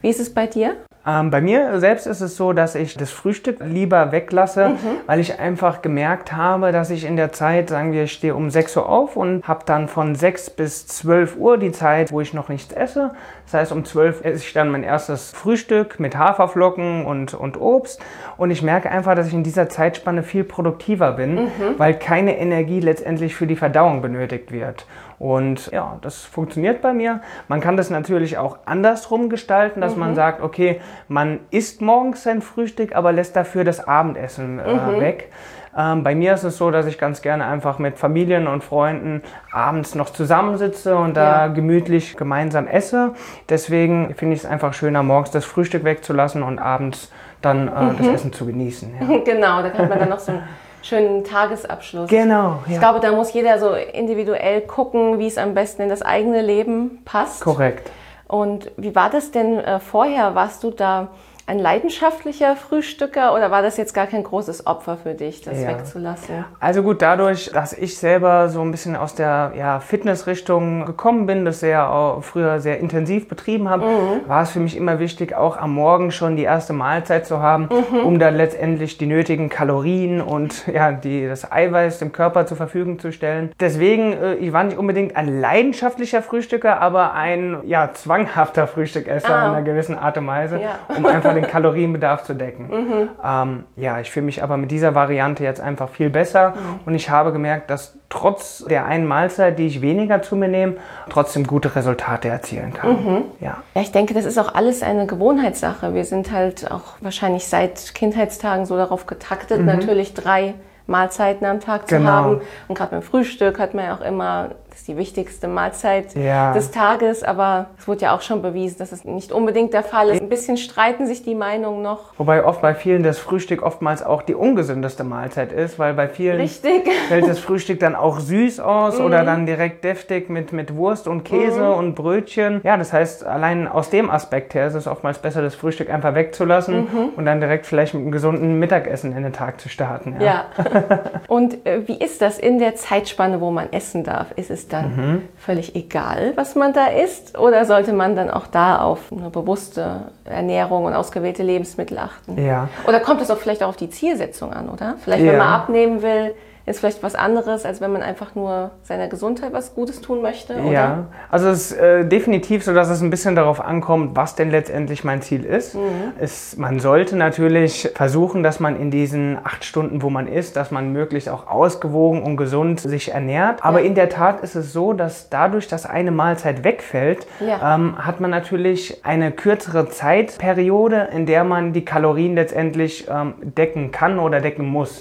Wie 0.00 0.08
ist 0.08 0.20
es 0.20 0.32
bei 0.32 0.46
dir? 0.46 0.76
Ähm, 1.06 1.30
bei 1.30 1.40
mir 1.40 1.80
selbst 1.80 2.06
ist 2.06 2.20
es 2.20 2.36
so, 2.36 2.52
dass 2.52 2.74
ich 2.74 2.94
das 2.96 3.10
Frühstück 3.10 3.58
lieber 3.64 4.12
weglasse, 4.12 4.70
mhm. 4.70 4.76
weil 5.06 5.20
ich 5.20 5.40
einfach 5.40 5.80
gemerkt 5.80 6.32
habe, 6.32 6.70
dass 6.70 6.90
ich 6.90 7.04
in 7.04 7.16
der 7.16 7.32
Zeit, 7.32 7.70
sagen 7.70 7.92
wir, 7.92 8.04
ich 8.04 8.12
stehe 8.12 8.34
um 8.34 8.50
6 8.50 8.76
Uhr 8.76 8.88
auf 8.88 9.16
und 9.16 9.48
habe 9.48 9.64
dann 9.64 9.88
von 9.88 10.14
6 10.14 10.50
bis 10.50 10.86
12 10.86 11.36
Uhr 11.36 11.56
die 11.56 11.72
Zeit, 11.72 12.12
wo 12.12 12.20
ich 12.20 12.34
noch 12.34 12.48
nichts 12.48 12.74
esse. 12.74 13.12
Das 13.46 13.54
heißt, 13.54 13.72
um 13.72 13.86
12 13.86 14.24
esse 14.24 14.44
ich 14.44 14.52
dann 14.52 14.68
mein 14.68 14.82
erstes 14.82 15.30
Frühstück 15.30 15.98
mit 15.98 16.16
Haferflocken 16.18 17.06
und, 17.06 17.32
und 17.32 17.58
Obst. 17.58 18.00
Und 18.36 18.50
ich 18.50 18.62
merke 18.62 18.90
einfach, 18.90 19.14
dass 19.14 19.28
ich 19.28 19.34
in 19.34 19.44
dieser 19.44 19.70
Zeitspanne 19.70 20.22
viel 20.22 20.44
produktiver 20.44 21.12
bin, 21.12 21.36
mhm. 21.36 21.50
weil 21.78 21.94
keine 21.94 22.38
Energie 22.38 22.80
letztendlich 22.80 23.34
für 23.34 23.46
die 23.46 23.56
Verdauung 23.56 24.02
benötigt 24.02 24.52
wird. 24.52 24.84
Und 25.18 25.70
ja, 25.72 25.98
das 26.02 26.24
funktioniert 26.24 26.80
bei 26.80 26.92
mir. 26.92 27.20
Man 27.48 27.60
kann 27.60 27.76
das 27.76 27.90
natürlich 27.90 28.38
auch 28.38 28.58
andersrum 28.66 29.28
gestalten, 29.28 29.80
dass 29.80 29.94
mhm. 29.94 30.00
man 30.00 30.14
sagt, 30.14 30.42
okay, 30.42 30.80
man 31.08 31.40
isst 31.50 31.82
morgens 31.82 32.22
sein 32.22 32.40
Frühstück, 32.40 32.94
aber 32.94 33.12
lässt 33.12 33.34
dafür 33.34 33.64
das 33.64 33.86
Abendessen 33.86 34.58
äh, 34.58 34.74
mhm. 34.74 35.00
weg. 35.00 35.32
Ähm, 35.76 36.02
bei 36.02 36.14
mir 36.14 36.34
ist 36.34 36.44
es 36.44 36.56
so, 36.56 36.70
dass 36.70 36.86
ich 36.86 36.98
ganz 36.98 37.22
gerne 37.22 37.46
einfach 37.46 37.78
mit 37.78 37.98
Familien 37.98 38.46
und 38.46 38.64
Freunden 38.64 39.22
abends 39.52 39.94
noch 39.94 40.10
zusammensitze 40.10 40.96
und 40.96 41.16
da 41.16 41.46
ja. 41.46 41.52
gemütlich 41.52 42.16
gemeinsam 42.16 42.66
esse. 42.66 43.14
Deswegen 43.48 44.14
finde 44.14 44.34
ich 44.34 44.40
es 44.40 44.46
einfach 44.46 44.72
schöner, 44.72 45.02
morgens 45.02 45.30
das 45.30 45.44
Frühstück 45.44 45.84
wegzulassen 45.84 46.42
und 46.42 46.58
abends 46.58 47.12
dann 47.42 47.68
äh, 47.68 47.82
mhm. 47.82 47.98
das 47.98 48.06
Essen 48.08 48.32
zu 48.32 48.46
genießen. 48.46 48.92
Ja. 49.00 49.18
genau, 49.24 49.62
da 49.62 49.70
kann 49.70 49.88
man 49.88 49.98
dann 49.98 50.08
noch 50.08 50.18
so 50.18 50.32
ein 50.32 50.42
schönen 50.82 51.24
Tagesabschluss. 51.24 52.08
Genau. 52.08 52.60
Ja. 52.66 52.72
Ich 52.72 52.78
glaube, 52.78 53.00
da 53.00 53.12
muss 53.12 53.32
jeder 53.32 53.58
so 53.58 53.72
individuell 53.72 54.62
gucken, 54.62 55.18
wie 55.18 55.26
es 55.26 55.38
am 55.38 55.54
besten 55.54 55.82
in 55.82 55.88
das 55.88 56.02
eigene 56.02 56.42
Leben 56.42 57.02
passt. 57.04 57.40
Korrekt. 57.42 57.90
Und 58.26 58.70
wie 58.76 58.94
war 58.94 59.10
das 59.10 59.30
denn 59.30 59.58
äh, 59.58 59.80
vorher? 59.80 60.34
Warst 60.34 60.62
du 60.62 60.70
da 60.70 61.08
ein 61.48 61.58
leidenschaftlicher 61.58 62.56
Frühstücker 62.56 63.34
oder 63.34 63.50
war 63.50 63.62
das 63.62 63.78
jetzt 63.78 63.94
gar 63.94 64.06
kein 64.06 64.22
großes 64.22 64.66
Opfer 64.66 64.98
für 64.98 65.14
dich, 65.14 65.40
das 65.40 65.60
Ja. 65.62 65.68
wegzulassen? 65.70 66.44
Also 66.60 66.82
gut, 66.82 67.00
dadurch, 67.00 67.50
dass 67.52 67.72
ich 67.72 67.96
selber 67.96 68.50
so 68.50 68.60
ein 68.60 68.70
bisschen 68.70 68.94
aus 68.96 69.14
der 69.14 69.52
ja, 69.56 69.80
Fitnessrichtung 69.80 70.84
gekommen 70.84 71.24
bin, 71.26 71.44
das 71.46 71.60
sehr 71.60 71.90
auch 71.90 72.22
früher 72.22 72.60
sehr 72.60 72.78
intensiv 72.80 73.28
betrieben 73.28 73.68
habe, 73.70 73.84
war 74.26 74.42
es 74.42 74.50
für 74.50 74.60
mich 74.60 74.76
immer 74.76 74.98
wichtig, 74.98 75.34
auch 75.34 75.56
am 75.56 75.72
Morgen 75.74 76.10
schon 76.12 76.36
die 76.36 76.42
erste 76.42 76.74
Mahlzeit 76.74 77.26
zu 77.26 77.40
haben, 77.40 77.68
um 78.04 78.18
dann 78.18 78.36
letztendlich 78.36 78.98
die 78.98 79.06
nötigen 79.06 79.48
Kalorien 79.48 80.20
und 80.20 80.66
ja, 80.66 80.92
die, 80.92 81.26
das 81.26 81.50
Eiweiß 81.50 81.98
dem 81.98 82.12
Körper 82.12 82.44
zur 82.46 82.58
Verfügung 82.58 82.98
zu 82.98 83.10
stellen. 83.10 83.52
Deswegen, 83.58 84.12
äh, 84.12 84.34
ich 84.34 84.52
war 84.52 84.64
nicht 84.64 84.76
unbedingt 84.76 85.16
ein 85.16 85.40
leidenschaftlicher 85.40 86.20
Frühstücker, 86.22 86.80
aber 86.82 87.14
ein 87.14 87.58
ja, 87.64 87.90
zwanghafter 87.94 88.66
Frühstückesser 88.66 89.28
Ah. 89.34 89.46
in 89.48 89.54
einer 89.54 89.62
gewissen 89.62 89.96
Art 89.98 90.18
und 90.18 90.26
Weise, 90.26 90.60
Ja. 90.60 90.78
um 90.94 91.06
einfach 91.06 91.34
den 91.40 91.50
Kalorienbedarf 91.50 92.24
zu 92.24 92.34
decken. 92.34 93.08
Ähm, 93.24 93.64
ja, 93.76 94.00
ich 94.00 94.10
fühle 94.10 94.26
mich 94.26 94.42
aber 94.42 94.56
mit 94.56 94.70
dieser 94.70 94.94
Variante 94.94 95.44
jetzt 95.44 95.60
einfach 95.60 95.88
viel 95.88 96.10
besser 96.10 96.54
und 96.86 96.94
ich 96.94 97.10
habe 97.10 97.32
gemerkt, 97.32 97.70
dass 97.70 97.96
trotz 98.10 98.64
der 98.64 98.86
einen 98.86 99.06
Mahlzeit, 99.06 99.58
die 99.58 99.66
ich 99.66 99.82
weniger 99.82 100.22
zu 100.22 100.34
mir 100.36 100.48
nehme, 100.48 100.76
trotzdem 101.10 101.46
gute 101.46 101.74
Resultate 101.76 102.28
erzielen 102.28 102.72
kann. 102.72 103.24
Ja. 103.40 103.58
Ja, 103.74 103.80
ich 103.82 103.92
denke, 103.92 104.14
das 104.14 104.24
ist 104.24 104.38
auch 104.38 104.54
alles 104.54 104.82
eine 104.82 105.06
Gewohnheitssache. 105.06 105.94
Wir 105.94 106.04
sind 106.04 106.32
halt 106.32 106.70
auch 106.70 106.94
wahrscheinlich 107.00 107.46
seit 107.46 107.94
Kindheitstagen 107.94 108.64
so 108.66 108.76
darauf 108.76 109.06
getaktet, 109.06 109.64
natürlich 109.64 110.14
drei 110.14 110.54
Mahlzeiten 110.86 111.46
am 111.46 111.60
Tag 111.60 111.86
zu 111.88 111.96
Genau. 111.96 112.10
haben. 112.10 112.40
Und 112.66 112.76
gerade 112.78 112.92
beim 112.92 113.02
Frühstück 113.02 113.58
hat 113.58 113.74
man 113.74 113.84
ja 113.84 113.94
auch 113.94 114.00
immer, 114.00 114.48
das 114.78 114.82
ist 114.82 114.88
die 114.88 114.96
wichtigste 114.96 115.48
Mahlzeit 115.48 116.14
Ja. 116.14 116.52
des 116.52 116.70
Tages. 116.70 117.24
Aber 117.24 117.66
es 117.78 117.88
wurde 117.88 118.02
ja 118.02 118.14
auch 118.16 118.20
schon 118.20 118.42
bewiesen, 118.42 118.78
dass 118.78 118.92
es 118.92 119.04
nicht 119.04 119.32
unbedingt 119.32 119.74
der 119.74 119.82
Fall 119.82 120.10
ist. 120.10 120.20
Ein 120.22 120.28
bisschen 120.28 120.56
streiten 120.56 121.08
sich 121.08 121.24
die 121.24 121.34
Meinungen 121.34 121.82
noch. 121.82 122.12
Wobei 122.16 122.44
oft 122.44 122.62
bei 122.62 122.74
vielen 122.76 123.02
das 123.02 123.18
Frühstück 123.18 123.62
oftmals 123.62 124.04
auch 124.04 124.22
die 124.22 124.36
ungesündeste 124.36 125.02
Mahlzeit 125.02 125.50
ist, 125.52 125.80
weil 125.80 125.94
bei 125.94 126.08
vielen 126.08 126.36
Richtig. 126.40 126.88
fällt 127.08 127.26
das 127.26 127.40
Frühstück 127.40 127.80
dann 127.80 127.96
auch 127.96 128.20
süß 128.20 128.60
aus 128.60 129.00
oder 129.00 129.24
dann 129.24 129.46
direkt 129.46 129.82
deftig 129.82 130.30
mit, 130.30 130.52
mit 130.52 130.76
Wurst 130.76 131.08
und 131.08 131.24
Käse 131.24 131.72
und 131.72 131.96
Brötchen. 131.96 132.60
Ja, 132.62 132.76
das 132.76 132.92
heißt, 132.92 133.26
allein 133.26 133.66
aus 133.66 133.90
dem 133.90 134.08
Aspekt 134.10 134.54
her 134.54 134.68
ist 134.68 134.74
es 134.74 134.86
oftmals 134.86 135.18
besser, 135.18 135.42
das 135.42 135.56
Frühstück 135.56 135.90
einfach 135.90 136.14
wegzulassen 136.14 136.86
und 137.16 137.24
dann 137.24 137.40
direkt 137.40 137.66
vielleicht 137.66 137.94
mit 137.94 138.04
einem 138.04 138.12
gesunden 138.12 138.60
Mittagessen 138.60 139.16
in 139.16 139.24
den 139.24 139.32
Tag 139.32 139.60
zu 139.60 139.68
starten. 139.68 140.16
Ja. 140.20 140.44
Und 141.26 141.66
äh, 141.66 141.86
wie 141.86 141.98
ist 141.98 142.22
das 142.22 142.38
in 142.38 142.58
der 142.58 142.76
Zeitspanne, 142.76 143.40
wo 143.40 143.50
man 143.50 143.72
essen 143.72 144.04
darf? 144.04 144.28
Ist 144.36 144.50
es 144.50 144.67
dann 144.68 144.96
Mhm. 144.96 145.22
völlig 145.36 145.74
egal, 145.74 146.32
was 146.36 146.54
man 146.54 146.72
da 146.72 146.86
isst? 146.86 147.38
Oder 147.38 147.64
sollte 147.64 147.92
man 147.92 148.16
dann 148.16 148.30
auch 148.30 148.46
da 148.46 148.78
auf 148.80 149.12
eine 149.12 149.30
bewusste 149.30 150.02
Ernährung 150.24 150.84
und 150.84 150.94
ausgewählte 150.94 151.42
Lebensmittel 151.42 151.98
achten? 151.98 152.42
Ja. 152.42 152.68
Oder 152.86 153.00
kommt 153.00 153.20
es 153.20 153.30
auch 153.30 153.38
vielleicht 153.38 153.62
auch 153.62 153.68
auf 153.70 153.76
die 153.76 153.90
Zielsetzung 153.90 154.52
an, 154.52 154.68
oder? 154.68 154.94
Vielleicht, 155.02 155.22
wenn 155.24 155.32
Ja. 155.32 155.38
man 155.38 155.48
abnehmen 155.48 156.02
will, 156.02 156.34
ist 156.68 156.80
vielleicht 156.80 157.02
was 157.02 157.14
anderes, 157.14 157.64
als 157.64 157.80
wenn 157.80 157.92
man 157.92 158.02
einfach 158.02 158.34
nur 158.34 158.70
seiner 158.82 159.08
Gesundheit 159.08 159.52
was 159.52 159.74
Gutes 159.74 160.00
tun 160.00 160.22
möchte, 160.22 160.54
oder? 160.54 160.70
Ja, 160.72 161.06
also 161.30 161.48
es 161.48 161.70
ist 161.72 161.78
äh, 161.78 162.04
definitiv 162.04 162.64
so, 162.64 162.74
dass 162.74 162.88
es 162.90 163.00
ein 163.00 163.10
bisschen 163.10 163.34
darauf 163.34 163.60
ankommt, 163.60 164.16
was 164.16 164.34
denn 164.34 164.50
letztendlich 164.50 165.04
mein 165.04 165.22
Ziel 165.22 165.44
ist. 165.44 165.74
Mhm. 165.74 165.80
Es, 166.18 166.56
man 166.56 166.80
sollte 166.80 167.16
natürlich 167.16 167.90
versuchen, 167.94 168.42
dass 168.42 168.60
man 168.60 168.78
in 168.78 168.90
diesen 168.90 169.38
acht 169.42 169.64
Stunden, 169.64 170.02
wo 170.02 170.10
man 170.10 170.26
ist, 170.28 170.56
dass 170.56 170.70
man 170.70 170.92
möglichst 170.92 171.28
auch 171.28 171.46
ausgewogen 171.48 172.22
und 172.22 172.36
gesund 172.36 172.80
sich 172.80 173.12
ernährt. 173.12 173.64
Aber 173.64 173.80
Ja. 173.80 173.86
in 173.86 173.94
der 173.94 174.08
Tat 174.08 174.40
ist 174.42 174.54
es 174.54 174.72
so, 174.72 174.92
dass 174.92 175.30
dadurch, 175.30 175.68
dass 175.68 175.86
eine 175.86 176.10
Mahlzeit 176.10 176.64
wegfällt, 176.64 177.26
Ja. 177.40 177.74
ähm, 177.74 177.96
hat 178.04 178.20
man 178.20 178.30
natürlich 178.30 179.04
eine 179.04 179.30
kürzere 179.32 179.88
Zeitperiode, 179.88 181.08
in 181.12 181.26
der 181.26 181.44
man 181.44 181.72
die 181.72 181.84
Kalorien 181.84 182.34
letztendlich 182.34 183.06
ähm, 183.10 183.34
decken 183.40 183.90
kann 183.92 184.18
oder 184.18 184.40
decken 184.40 184.66
muss. 184.66 185.00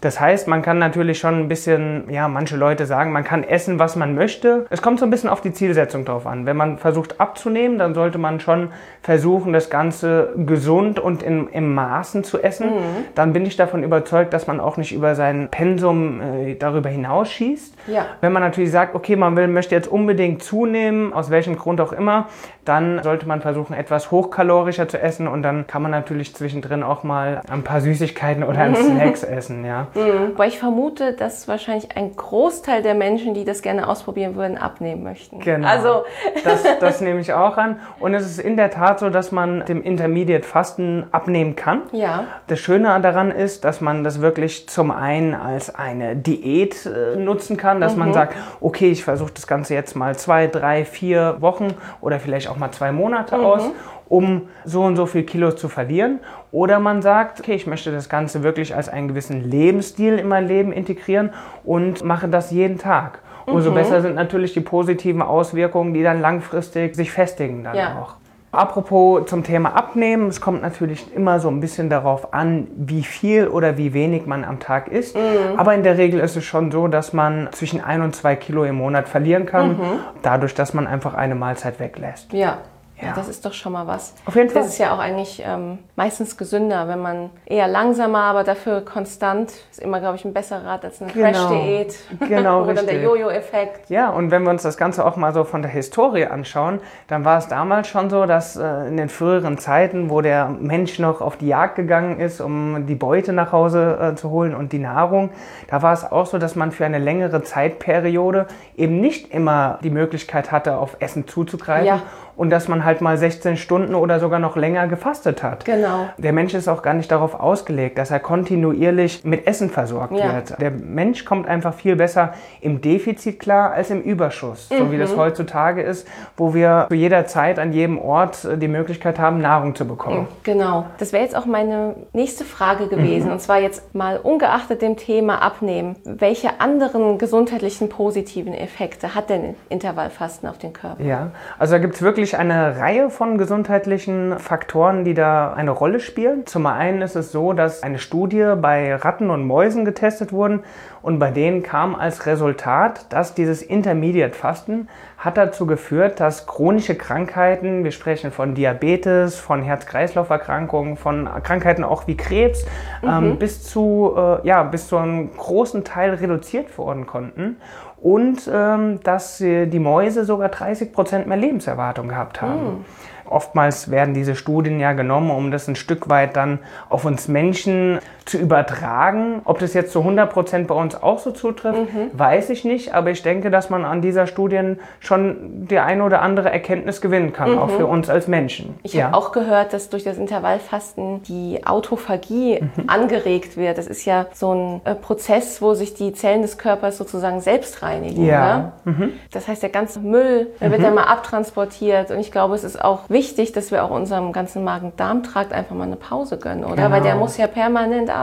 Das 0.00 0.20
heißt, 0.20 0.46
man 0.48 0.62
kann 0.62 0.78
natürlich 0.78 0.99
schon 1.18 1.40
ein 1.40 1.48
bisschen, 1.48 2.04
ja, 2.10 2.28
manche 2.28 2.56
Leute 2.56 2.86
sagen, 2.86 3.12
man 3.12 3.24
kann 3.24 3.44
essen, 3.44 3.78
was 3.78 3.96
man 3.96 4.14
möchte. 4.14 4.66
Es 4.70 4.82
kommt 4.82 5.00
so 5.00 5.06
ein 5.06 5.10
bisschen 5.10 5.30
auf 5.30 5.40
die 5.40 5.52
Zielsetzung 5.52 6.04
drauf 6.04 6.26
an. 6.26 6.46
Wenn 6.46 6.56
man 6.56 6.78
versucht 6.78 7.20
abzunehmen, 7.20 7.78
dann 7.78 7.94
sollte 7.94 8.18
man 8.18 8.40
schon 8.40 8.70
versuchen, 9.02 9.52
das 9.52 9.70
Ganze 9.70 10.32
gesund 10.36 11.00
und 11.00 11.22
in, 11.22 11.48
im 11.48 11.74
Maßen 11.74 12.24
zu 12.24 12.42
essen. 12.42 12.70
Dann 13.14 13.32
bin 13.32 13.46
ich 13.46 13.56
davon 13.56 13.82
überzeugt, 13.82 14.32
dass 14.32 14.46
man 14.46 14.60
auch 14.60 14.76
nicht 14.76 14.92
über 14.92 15.14
sein 15.14 15.48
Pensum 15.50 16.20
äh, 16.20 16.54
darüber 16.54 16.88
hinausschießt. 16.88 17.74
Ja. 17.86 18.06
Wenn 18.20 18.32
man 18.32 18.42
natürlich 18.42 18.70
sagt, 18.70 18.94
okay, 18.94 19.16
man 19.16 19.36
will, 19.36 19.48
möchte 19.48 19.74
jetzt 19.74 19.88
unbedingt 19.88 20.42
zunehmen, 20.42 21.12
aus 21.12 21.30
welchem 21.30 21.56
Grund 21.56 21.80
auch 21.80 21.92
immer, 21.92 22.28
dann 22.64 23.02
sollte 23.02 23.26
man 23.26 23.40
versuchen, 23.40 23.74
etwas 23.74 24.10
hochkalorischer 24.10 24.86
zu 24.86 25.00
essen 25.00 25.26
und 25.26 25.42
dann 25.42 25.66
kann 25.66 25.82
man 25.82 25.90
natürlich 25.90 26.34
zwischendrin 26.34 26.82
auch 26.82 27.02
mal 27.02 27.40
ein 27.50 27.62
paar 27.62 27.80
Süßigkeiten 27.80 28.44
oder 28.44 28.58
ein 28.58 28.76
Snacks 28.76 29.22
essen, 29.22 29.64
ja. 29.64 29.88
Aber 30.34 30.46
ich 30.46 30.58
vermute, 30.58 30.89
dass 30.94 31.46
wahrscheinlich 31.48 31.96
ein 31.96 32.16
Großteil 32.16 32.82
der 32.82 32.94
Menschen, 32.94 33.34
die 33.34 33.44
das 33.44 33.62
gerne 33.62 33.88
ausprobieren 33.88 34.34
würden, 34.34 34.58
abnehmen 34.58 35.02
möchten. 35.02 35.40
Genau. 35.40 35.68
Also, 35.68 36.04
Das, 36.44 36.62
das 36.80 37.00
nehme 37.00 37.20
ich 37.20 37.32
auch 37.32 37.56
an. 37.56 37.80
Und 37.98 38.14
es 38.14 38.26
ist 38.26 38.38
in 38.38 38.56
der 38.56 38.70
Tat 38.70 39.00
so, 39.00 39.10
dass 39.10 39.32
man 39.32 39.64
dem 39.66 39.82
Intermediate 39.82 40.46
Fasten 40.46 41.06
abnehmen 41.12 41.56
kann. 41.56 41.82
ja. 41.92 42.24
Das 42.46 42.58
Schöne 42.58 43.00
daran 43.00 43.30
ist, 43.30 43.64
dass 43.64 43.80
man 43.80 44.02
das 44.02 44.20
wirklich 44.20 44.68
zum 44.68 44.90
einen 44.90 45.34
als 45.34 45.74
eine 45.74 46.16
Diät 46.16 46.86
äh, 46.86 47.16
nutzen 47.16 47.56
kann, 47.56 47.80
dass 47.80 47.96
man 47.96 48.12
sagt, 48.12 48.34
okay, 48.60 48.90
ich 48.90 49.04
versuche 49.04 49.32
das 49.32 49.46
Ganze 49.46 49.74
jetzt 49.74 49.94
mal 49.94 50.16
zwei, 50.16 50.46
drei, 50.46 50.84
vier 50.84 51.36
Wochen 51.40 51.68
oder 52.00 52.18
vielleicht 52.18 52.48
auch 52.48 52.56
mal 52.56 52.72
zwei 52.72 52.92
Monate 52.92 53.38
aus, 53.38 53.62
um 54.10 54.48
so 54.64 54.82
und 54.82 54.96
so 54.96 55.06
viel 55.06 55.22
Kilos 55.22 55.56
zu 55.56 55.68
verlieren. 55.68 56.18
Oder 56.52 56.80
man 56.80 57.00
sagt, 57.00 57.40
okay, 57.40 57.54
ich 57.54 57.66
möchte 57.66 57.92
das 57.92 58.10
Ganze 58.10 58.42
wirklich 58.42 58.74
als 58.74 58.90
einen 58.90 59.08
gewissen 59.08 59.48
Lebensstil 59.48 60.18
in 60.18 60.28
mein 60.28 60.46
Leben 60.46 60.72
integrieren 60.72 61.30
und 61.64 62.04
mache 62.04 62.28
das 62.28 62.50
jeden 62.50 62.76
Tag. 62.76 63.20
Umso 63.46 63.72
besser 63.72 64.00
sind 64.02 64.14
natürlich 64.16 64.52
die 64.52 64.60
positiven 64.60 65.22
Auswirkungen, 65.22 65.94
die 65.94 66.02
dann 66.02 66.20
langfristig 66.20 66.94
sich 66.94 67.10
festigen 67.10 67.64
dann 67.64 67.74
Ja. 67.76 67.98
auch. 68.00 68.14
Apropos 68.52 69.26
zum 69.26 69.44
Thema 69.44 69.76
Abnehmen, 69.76 70.26
es 70.26 70.40
kommt 70.40 70.60
natürlich 70.60 71.14
immer 71.14 71.38
so 71.38 71.48
ein 71.48 71.60
bisschen 71.60 71.88
darauf 71.88 72.34
an, 72.34 72.66
wie 72.76 73.04
viel 73.04 73.46
oder 73.46 73.78
wie 73.78 73.94
wenig 73.94 74.26
man 74.26 74.44
am 74.44 74.58
Tag 74.58 74.88
isst. 74.88 75.16
Aber 75.56 75.72
in 75.74 75.84
der 75.84 75.98
Regel 75.98 76.18
ist 76.18 76.36
es 76.36 76.44
schon 76.44 76.72
so, 76.72 76.88
dass 76.88 77.12
man 77.12 77.48
zwischen 77.52 77.80
ein 77.82 78.02
und 78.02 78.16
zwei 78.16 78.34
Kilo 78.34 78.64
im 78.64 78.74
Monat 78.74 79.08
verlieren 79.08 79.46
kann, 79.46 79.78
dadurch, 80.22 80.54
dass 80.54 80.74
man 80.74 80.88
einfach 80.88 81.14
eine 81.14 81.36
Mahlzeit 81.36 81.78
weglässt. 81.78 82.32
Ja. 82.32 82.58
Ja. 83.02 83.12
Das 83.14 83.28
ist 83.28 83.44
doch 83.46 83.52
schon 83.52 83.72
mal 83.72 83.86
was. 83.86 84.14
Auf 84.26 84.36
jeden 84.36 84.50
Fall. 84.50 84.62
Das 84.62 84.72
ist 84.72 84.78
ja 84.78 84.94
auch 84.94 84.98
eigentlich 84.98 85.42
ähm, 85.46 85.78
meistens 85.96 86.36
gesünder, 86.36 86.88
wenn 86.88 87.00
man 87.00 87.30
eher 87.46 87.66
langsamer, 87.68 88.22
aber 88.24 88.44
dafür 88.44 88.84
konstant, 88.84 89.52
ist 89.70 89.80
immer, 89.80 90.00
glaube 90.00 90.16
ich, 90.16 90.24
ein 90.24 90.32
besserer 90.32 90.64
Rat 90.66 90.84
als 90.84 91.00
eine 91.00 91.12
Genau. 91.12 91.30
Crash-Diät. 91.30 91.94
Genau, 92.28 92.62
Oder 92.64 92.74
der 92.74 92.82
richtig. 92.84 93.02
Jojo-Effekt. 93.02 93.88
Ja, 93.90 94.10
und 94.10 94.30
wenn 94.30 94.42
wir 94.42 94.50
uns 94.50 94.62
das 94.62 94.76
Ganze 94.76 95.04
auch 95.04 95.16
mal 95.16 95.32
so 95.32 95.44
von 95.44 95.62
der 95.62 95.70
Historie 95.70 96.26
anschauen, 96.26 96.80
dann 97.08 97.24
war 97.24 97.38
es 97.38 97.48
damals 97.48 97.88
schon 97.88 98.10
so, 98.10 98.26
dass 98.26 98.56
äh, 98.56 98.86
in 98.88 98.96
den 98.96 99.08
früheren 99.08 99.58
Zeiten, 99.58 100.10
wo 100.10 100.20
der 100.20 100.48
Mensch 100.48 100.98
noch 100.98 101.20
auf 101.20 101.36
die 101.36 101.48
Jagd 101.48 101.76
gegangen 101.76 102.20
ist, 102.20 102.40
um 102.40 102.86
die 102.86 102.94
Beute 102.94 103.32
nach 103.32 103.52
Hause 103.52 103.98
äh, 104.00 104.14
zu 104.14 104.30
holen 104.30 104.54
und 104.54 104.72
die 104.72 104.78
Nahrung, 104.78 105.30
da 105.68 105.82
war 105.82 105.92
es 105.92 106.10
auch 106.10 106.26
so, 106.26 106.38
dass 106.38 106.54
man 106.56 106.72
für 106.72 106.84
eine 106.84 106.98
längere 106.98 107.42
Zeitperiode 107.42 108.46
eben 108.76 109.00
nicht 109.00 109.32
immer 109.32 109.78
die 109.82 109.90
Möglichkeit 109.90 110.52
hatte, 110.52 110.76
auf 110.76 110.96
Essen 111.00 111.26
zuzugreifen. 111.26 111.86
Ja. 111.86 112.02
Und 112.36 112.50
dass 112.50 112.68
man 112.68 112.84
halt 112.84 113.00
mal 113.00 113.16
16 113.18 113.56
Stunden 113.56 113.94
oder 113.94 114.18
sogar 114.20 114.38
noch 114.38 114.56
länger 114.56 114.86
gefastet 114.88 115.42
hat. 115.42 115.64
Genau. 115.64 116.06
Der 116.18 116.32
Mensch 116.32 116.54
ist 116.54 116.68
auch 116.68 116.82
gar 116.82 116.94
nicht 116.94 117.10
darauf 117.10 117.38
ausgelegt, 117.38 117.98
dass 117.98 118.10
er 118.10 118.20
kontinuierlich 118.20 119.24
mit 119.24 119.46
Essen 119.46 119.70
versorgt 119.70 120.12
Ja. 120.16 120.34
wird. 120.34 120.60
Der 120.60 120.70
Mensch 120.70 121.24
kommt 121.24 121.46
einfach 121.48 121.74
viel 121.74 121.96
besser 121.96 122.34
im 122.60 122.80
Defizit 122.80 123.38
klar 123.40 123.72
als 123.72 123.90
im 123.90 124.02
Überschuss, 124.02 124.68
so 124.68 124.90
wie 124.90 124.96
Mhm. 124.96 125.00
das 125.00 125.16
heutzutage 125.16 125.82
ist, 125.82 126.06
wo 126.36 126.54
wir 126.54 126.86
zu 126.88 126.94
jeder 126.94 127.26
Zeit 127.26 127.58
an 127.58 127.72
jedem 127.72 127.98
Ort 127.98 128.44
äh, 128.44 128.56
die 128.58 128.68
Möglichkeit 128.68 129.18
haben, 129.18 129.40
Nahrung 129.40 129.74
zu 129.74 129.86
bekommen. 129.86 130.26
Genau. 130.42 130.86
Das 130.98 131.12
wäre 131.12 131.22
jetzt 131.22 131.36
auch 131.36 131.46
meine 131.46 131.94
nächste 132.12 132.44
Frage 132.44 132.88
gewesen. 132.88 133.26
Mhm. 133.26 133.32
Und 133.32 133.40
zwar 133.40 133.60
jetzt 133.60 133.94
mal 133.94 134.18
ungeachtet 134.18 134.82
dem 134.82 134.96
Thema 134.96 135.42
Abnehmen. 135.42 135.96
Welche 136.04 136.60
anderen 136.60 137.18
gesundheitlichen 137.18 137.88
positiven 137.88 138.52
Effekte 138.54 139.14
hat 139.14 139.30
denn 139.30 139.54
Intervallfasten 139.68 140.48
auf 140.48 140.58
den 140.58 140.72
Körper? 140.72 141.02
Ja, 141.02 141.30
also 141.58 141.74
da 141.74 141.78
gibt 141.78 141.94
es 141.94 142.02
wirklich 142.02 142.19
eine 142.28 142.76
Reihe 142.76 143.10
von 143.10 143.38
gesundheitlichen 143.38 144.38
Faktoren, 144.38 145.04
die 145.04 145.14
da 145.14 145.52
eine 145.52 145.70
Rolle 145.70 146.00
spielen. 146.00 146.46
Zum 146.46 146.66
einen 146.66 147.02
ist 147.02 147.16
es 147.16 147.32
so, 147.32 147.52
dass 147.52 147.82
eine 147.82 147.98
Studie 147.98 148.54
bei 148.60 148.94
Ratten 148.94 149.30
und 149.30 149.46
Mäusen 149.46 149.84
getestet 149.84 150.32
wurden 150.32 150.62
und 151.02 151.18
bei 151.18 151.30
denen 151.30 151.62
kam 151.62 151.94
als 151.94 152.26
Resultat, 152.26 153.06
dass 153.12 153.34
dieses 153.34 153.62
Intermediate 153.62 154.36
Fasten 154.36 154.88
hat 155.20 155.36
dazu 155.36 155.66
geführt, 155.66 156.18
dass 156.18 156.46
chronische 156.46 156.94
Krankheiten, 156.94 157.84
wir 157.84 157.92
sprechen 157.92 158.32
von 158.32 158.54
Diabetes, 158.54 159.36
von 159.36 159.62
Herz-Kreislauf-Erkrankungen, 159.62 160.96
von 160.96 161.28
Krankheiten 161.42 161.84
auch 161.84 162.06
wie 162.06 162.16
Krebs, 162.16 162.64
ähm, 163.02 163.36
bis 163.38 163.62
zu 163.62 164.14
äh, 164.16 164.46
ja 164.48 164.62
bis 164.62 164.88
zu 164.88 164.96
einem 164.96 165.30
großen 165.36 165.84
Teil 165.84 166.14
reduziert 166.14 166.76
werden 166.78 167.06
konnten 167.06 167.56
und 168.00 168.50
ähm, 168.50 169.00
dass 169.02 169.42
äh, 169.42 169.66
die 169.66 169.78
Mäuse 169.78 170.24
sogar 170.24 170.48
30 170.48 170.90
Prozent 170.90 171.26
mehr 171.26 171.36
Lebenserwartung 171.36 172.08
gehabt 172.08 172.40
haben. 172.40 172.86
oftmals 173.26 173.90
werden 173.90 174.14
diese 174.14 174.34
Studien 174.34 174.80
ja 174.80 174.92
genommen, 174.94 175.30
um 175.30 175.50
das 175.50 175.68
ein 175.68 175.76
Stück 175.76 176.08
weit 176.08 176.34
dann 176.34 176.60
auf 176.88 177.04
uns 177.04 177.28
Menschen 177.28 178.00
zu 178.30 178.38
übertragen. 178.38 179.42
Ob 179.44 179.58
das 179.58 179.74
jetzt 179.74 179.92
zu 179.92 180.00
100 180.00 180.32
Prozent 180.32 180.68
bei 180.68 180.74
uns 180.74 180.94
auch 180.94 181.18
so 181.18 181.32
zutrifft, 181.32 181.92
mhm. 181.92 182.10
weiß 182.12 182.50
ich 182.50 182.64
nicht. 182.64 182.94
Aber 182.94 183.10
ich 183.10 183.22
denke, 183.22 183.50
dass 183.50 183.70
man 183.70 183.84
an 183.84 184.00
dieser 184.00 184.26
Studien 184.26 184.78
schon 185.00 185.66
die 185.66 185.80
eine 185.80 186.04
oder 186.04 186.22
andere 186.22 186.50
Erkenntnis 186.50 187.00
gewinnen 187.00 187.32
kann, 187.32 187.52
mhm. 187.52 187.58
auch 187.58 187.70
für 187.70 187.86
uns 187.86 188.08
als 188.08 188.28
Menschen. 188.28 188.78
Ich 188.84 188.94
ja. 188.94 189.06
habe 189.06 189.16
auch 189.16 189.32
gehört, 189.32 189.72
dass 189.72 189.90
durch 189.90 190.04
das 190.04 190.16
Intervallfasten 190.16 191.24
die 191.24 191.66
Autophagie 191.66 192.60
mhm. 192.60 192.84
angeregt 192.88 193.56
wird. 193.56 193.78
Das 193.78 193.88
ist 193.88 194.04
ja 194.04 194.26
so 194.32 194.54
ein 194.54 194.80
äh, 194.84 194.94
Prozess, 194.94 195.60
wo 195.60 195.74
sich 195.74 195.94
die 195.94 196.12
Zellen 196.12 196.42
des 196.42 196.56
Körpers 196.56 196.98
sozusagen 196.98 197.40
selbst 197.40 197.82
reinigen. 197.82 198.24
Ja. 198.24 198.72
Mhm. 198.84 199.14
Das 199.32 199.48
heißt, 199.48 199.62
der 199.62 199.70
ganze 199.70 199.98
Müll 199.98 200.46
der 200.60 200.70
wird 200.70 200.82
ja 200.82 200.90
mhm. 200.90 200.96
mal 200.96 201.04
abtransportiert. 201.04 202.12
Und 202.12 202.20
ich 202.20 202.30
glaube, 202.30 202.54
es 202.54 202.62
ist 202.62 202.80
auch 202.82 203.08
wichtig, 203.08 203.50
dass 203.52 203.72
wir 203.72 203.84
auch 203.84 203.90
unserem 203.90 204.32
ganzen 204.32 204.62
Magen-Darm-Trakt 204.62 205.52
einfach 205.52 205.74
mal 205.74 205.84
eine 205.84 205.96
Pause 205.96 206.38
gönnen, 206.38 206.64
oder? 206.64 206.76
Genau. 206.76 206.90
Weil 206.90 207.02
der 207.02 207.16
muss 207.16 207.36
ja 207.36 207.48
permanent 207.48 208.08
arbeiten. 208.08 208.19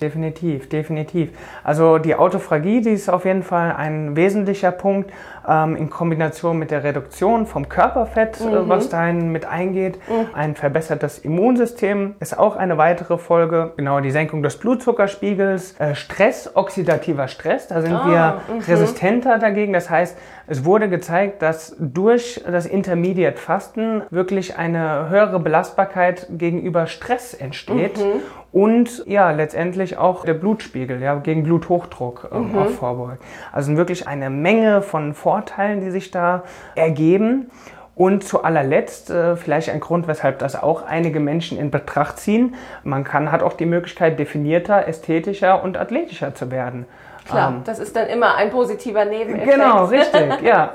Definitiv, 0.00 0.68
definitiv. 0.68 1.30
Also 1.64 1.98
die 1.98 2.14
Autophagie, 2.14 2.80
die 2.80 2.90
ist 2.90 3.08
auf 3.08 3.24
jeden 3.24 3.42
Fall 3.42 3.72
ein 3.72 4.16
wesentlicher 4.16 4.72
Punkt 4.72 5.10
ähm, 5.48 5.76
in 5.76 5.90
Kombination 5.90 6.58
mit 6.58 6.70
der 6.70 6.84
Reduktion 6.84 7.46
vom 7.46 7.68
Körperfett, 7.68 8.40
äh, 8.40 8.44
mhm. 8.44 8.54
äh, 8.54 8.68
was 8.68 8.88
dahin 8.88 9.32
mit 9.32 9.44
eingeht. 9.44 9.98
Mhm. 10.08 10.34
Ein 10.34 10.54
verbessertes 10.54 11.18
Immunsystem 11.18 12.14
ist 12.20 12.38
auch 12.38 12.56
eine 12.56 12.78
weitere 12.78 13.18
Folge. 13.18 13.72
Genau, 13.76 14.00
die 14.00 14.10
Senkung 14.10 14.42
des 14.42 14.58
Blutzuckerspiegels, 14.58 15.78
äh, 15.80 15.94
Stress, 15.94 16.50
oxidativer 16.54 17.28
Stress, 17.28 17.68
da 17.68 17.82
sind 17.82 17.94
ah, 17.94 18.40
wir 18.48 18.54
mhm. 18.54 18.60
resistenter 18.62 19.38
dagegen. 19.38 19.72
Das 19.72 19.90
heißt, 19.90 20.16
es 20.50 20.64
wurde 20.64 20.88
gezeigt, 20.88 21.42
dass 21.42 21.76
durch 21.78 22.42
das 22.44 22.66
Intermediate 22.66 23.38
Fasten 23.38 24.02
wirklich 24.10 24.58
eine 24.58 25.08
höhere 25.08 25.38
Belastbarkeit 25.38 26.26
gegenüber 26.28 26.88
Stress 26.88 27.34
entsteht 27.34 27.98
mhm. 27.98 28.20
und 28.50 29.04
ja, 29.06 29.30
letztendlich 29.30 29.96
auch 29.96 30.24
der 30.24 30.34
Blutspiegel 30.34 31.00
ja, 31.00 31.14
gegen 31.14 31.44
Bluthochdruck 31.44 32.30
ähm, 32.32 32.50
mhm. 32.50 32.58
auch 32.58 32.70
vorbeugt. 32.70 33.22
Also 33.52 33.76
wirklich 33.76 34.08
eine 34.08 34.28
Menge 34.28 34.82
von 34.82 35.14
Vorteilen, 35.14 35.82
die 35.82 35.92
sich 35.92 36.10
da 36.10 36.42
ergeben. 36.74 37.52
Und 37.94 38.24
zu 38.24 38.42
allerletzt, 38.42 39.10
äh, 39.10 39.36
vielleicht 39.36 39.68
ein 39.68 39.78
Grund, 39.78 40.08
weshalb 40.08 40.38
das 40.38 40.60
auch 40.60 40.82
einige 40.82 41.20
Menschen 41.20 41.58
in 41.58 41.70
Betracht 41.70 42.18
ziehen, 42.18 42.54
man 42.82 43.04
kann, 43.04 43.30
hat 43.30 43.42
auch 43.42 43.52
die 43.52 43.66
Möglichkeit, 43.66 44.18
definierter, 44.18 44.88
ästhetischer 44.88 45.62
und 45.62 45.76
athletischer 45.76 46.34
zu 46.34 46.50
werden. 46.50 46.86
Klar, 47.30 47.50
ähm, 47.50 47.62
das 47.64 47.78
ist 47.78 47.96
dann 47.96 48.08
immer 48.08 48.34
ein 48.34 48.50
positiver 48.50 49.04
Nebeneffekt. 49.04 49.52
Genau, 49.52 49.84
richtig, 49.86 50.42
ja. 50.42 50.72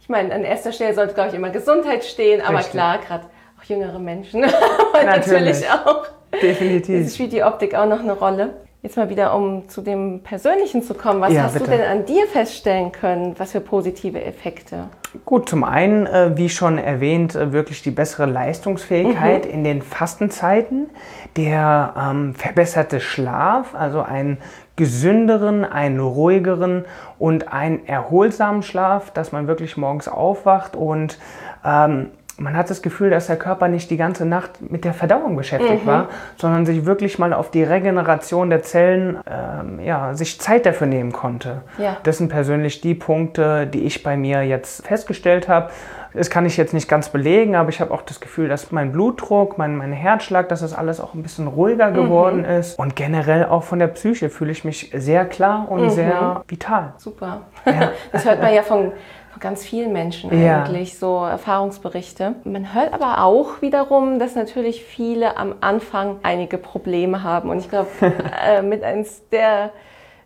ich 0.00 0.08
meine, 0.08 0.34
an 0.34 0.44
erster 0.44 0.72
Stelle 0.72 0.94
sollte, 0.94 1.14
glaube 1.14 1.30
ich, 1.30 1.34
immer 1.34 1.50
Gesundheit 1.50 2.04
stehen, 2.04 2.40
aber 2.40 2.58
richtig. 2.58 2.72
klar, 2.72 2.98
gerade 2.98 3.24
auch 3.58 3.64
jüngere 3.64 3.98
Menschen 3.98 4.40
natürlich 5.04 5.68
auch. 5.70 6.06
Definitiv. 6.40 7.04
Das 7.04 7.14
spielt 7.14 7.32
die 7.32 7.42
Optik 7.42 7.74
auch 7.74 7.86
noch 7.86 8.00
eine 8.00 8.12
Rolle. 8.12 8.54
Jetzt 8.82 8.96
mal 8.96 9.10
wieder, 9.10 9.34
um 9.34 9.68
zu 9.68 9.82
dem 9.82 10.22
Persönlichen 10.22 10.82
zu 10.82 10.94
kommen. 10.94 11.20
Was 11.20 11.34
ja, 11.34 11.42
hast 11.42 11.52
bitte. 11.52 11.66
du 11.66 11.70
denn 11.76 11.86
an 11.86 12.06
dir 12.06 12.26
feststellen 12.26 12.92
können? 12.92 13.34
Was 13.36 13.52
für 13.52 13.60
positive 13.60 14.24
Effekte? 14.24 14.88
Gut, 15.26 15.50
zum 15.50 15.64
einen, 15.64 16.06
äh, 16.06 16.30
wie 16.36 16.48
schon 16.48 16.78
erwähnt, 16.78 17.34
äh, 17.34 17.52
wirklich 17.52 17.82
die 17.82 17.90
bessere 17.90 18.24
Leistungsfähigkeit 18.24 19.44
mhm. 19.44 19.50
in 19.50 19.64
den 19.64 19.82
Fastenzeiten, 19.82 20.88
der 21.36 21.92
ähm, 21.94 22.34
verbesserte 22.34 23.00
Schlaf, 23.00 23.74
also 23.74 24.00
einen 24.00 24.38
gesünderen, 24.80 25.66
einen 25.66 26.00
ruhigeren 26.00 26.86
und 27.18 27.52
einen 27.52 27.86
erholsamen 27.86 28.62
Schlaf, 28.62 29.10
dass 29.10 29.30
man 29.30 29.46
wirklich 29.46 29.76
morgens 29.76 30.08
aufwacht 30.08 30.74
und 30.74 31.18
ähm, 31.66 32.12
man 32.38 32.56
hat 32.56 32.70
das 32.70 32.80
Gefühl, 32.80 33.10
dass 33.10 33.26
der 33.26 33.36
Körper 33.36 33.68
nicht 33.68 33.90
die 33.90 33.98
ganze 33.98 34.24
Nacht 34.24 34.70
mit 34.70 34.86
der 34.86 34.94
Verdauung 34.94 35.36
beschäftigt 35.36 35.84
mhm. 35.84 35.86
war, 35.86 36.08
sondern 36.38 36.64
sich 36.64 36.86
wirklich 36.86 37.18
mal 37.18 37.34
auf 37.34 37.50
die 37.50 37.62
Regeneration 37.62 38.48
der 38.48 38.62
Zellen, 38.62 39.18
ähm, 39.30 39.78
ja, 39.80 40.14
sich 40.14 40.40
Zeit 40.40 40.64
dafür 40.64 40.86
nehmen 40.86 41.12
konnte. 41.12 41.60
Ja. 41.76 41.98
Das 42.02 42.16
sind 42.16 42.30
persönlich 42.30 42.80
die 42.80 42.94
Punkte, 42.94 43.66
die 43.66 43.82
ich 43.82 44.02
bei 44.02 44.16
mir 44.16 44.42
jetzt 44.44 44.86
festgestellt 44.86 45.46
habe. 45.46 45.70
Das 46.14 46.30
kann 46.30 46.46
ich 46.46 46.56
jetzt 46.56 46.74
nicht 46.74 46.88
ganz 46.88 47.08
belegen, 47.08 47.54
aber 47.54 47.68
ich 47.68 47.80
habe 47.80 47.92
auch 47.92 48.02
das 48.02 48.20
Gefühl, 48.20 48.48
dass 48.48 48.72
mein 48.72 48.92
Blutdruck, 48.92 49.58
mein, 49.58 49.76
mein 49.76 49.92
Herzschlag, 49.92 50.48
dass 50.48 50.60
das 50.60 50.74
alles 50.74 51.00
auch 51.00 51.14
ein 51.14 51.22
bisschen 51.22 51.46
ruhiger 51.46 51.90
mhm. 51.90 51.94
geworden 51.94 52.38
mhm. 52.38 52.58
ist. 52.58 52.78
Und 52.78 52.96
generell 52.96 53.46
auch 53.46 53.62
von 53.62 53.78
der 53.78 53.88
Psyche 53.88 54.30
fühle 54.30 54.52
ich 54.52 54.64
mich 54.64 54.90
sehr 54.94 55.24
klar 55.24 55.66
und 55.70 55.82
mhm. 55.82 55.90
sehr 55.90 56.42
vital. 56.48 56.94
Super. 56.96 57.42
Ja. 57.64 57.92
Das 58.12 58.24
hört 58.24 58.42
man 58.42 58.52
ja 58.52 58.62
von 58.62 58.92
ganz 59.40 59.64
vielen 59.64 59.92
Menschen 59.92 60.30
eigentlich, 60.30 60.92
ja. 60.92 60.98
so 60.98 61.24
Erfahrungsberichte. 61.24 62.34
Man 62.44 62.74
hört 62.74 62.92
aber 62.92 63.24
auch 63.24 63.62
wiederum, 63.62 64.18
dass 64.18 64.34
natürlich 64.34 64.84
viele 64.84 65.36
am 65.36 65.54
Anfang 65.60 66.16
einige 66.22 66.58
Probleme 66.58 67.22
haben. 67.22 67.50
Und 67.50 67.58
ich 67.58 67.68
glaube, 67.68 67.88
äh, 68.46 68.62
mit 68.62 68.82
eins 68.84 69.28
der 69.30 69.70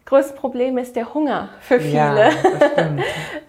größten 0.07 0.37
Probleme 0.37 0.81
ist 0.81 0.97
der 0.97 1.15
Hunger 1.15 1.49
für 1.61 1.81
viele. 1.81 1.95
Ja, 1.95 2.31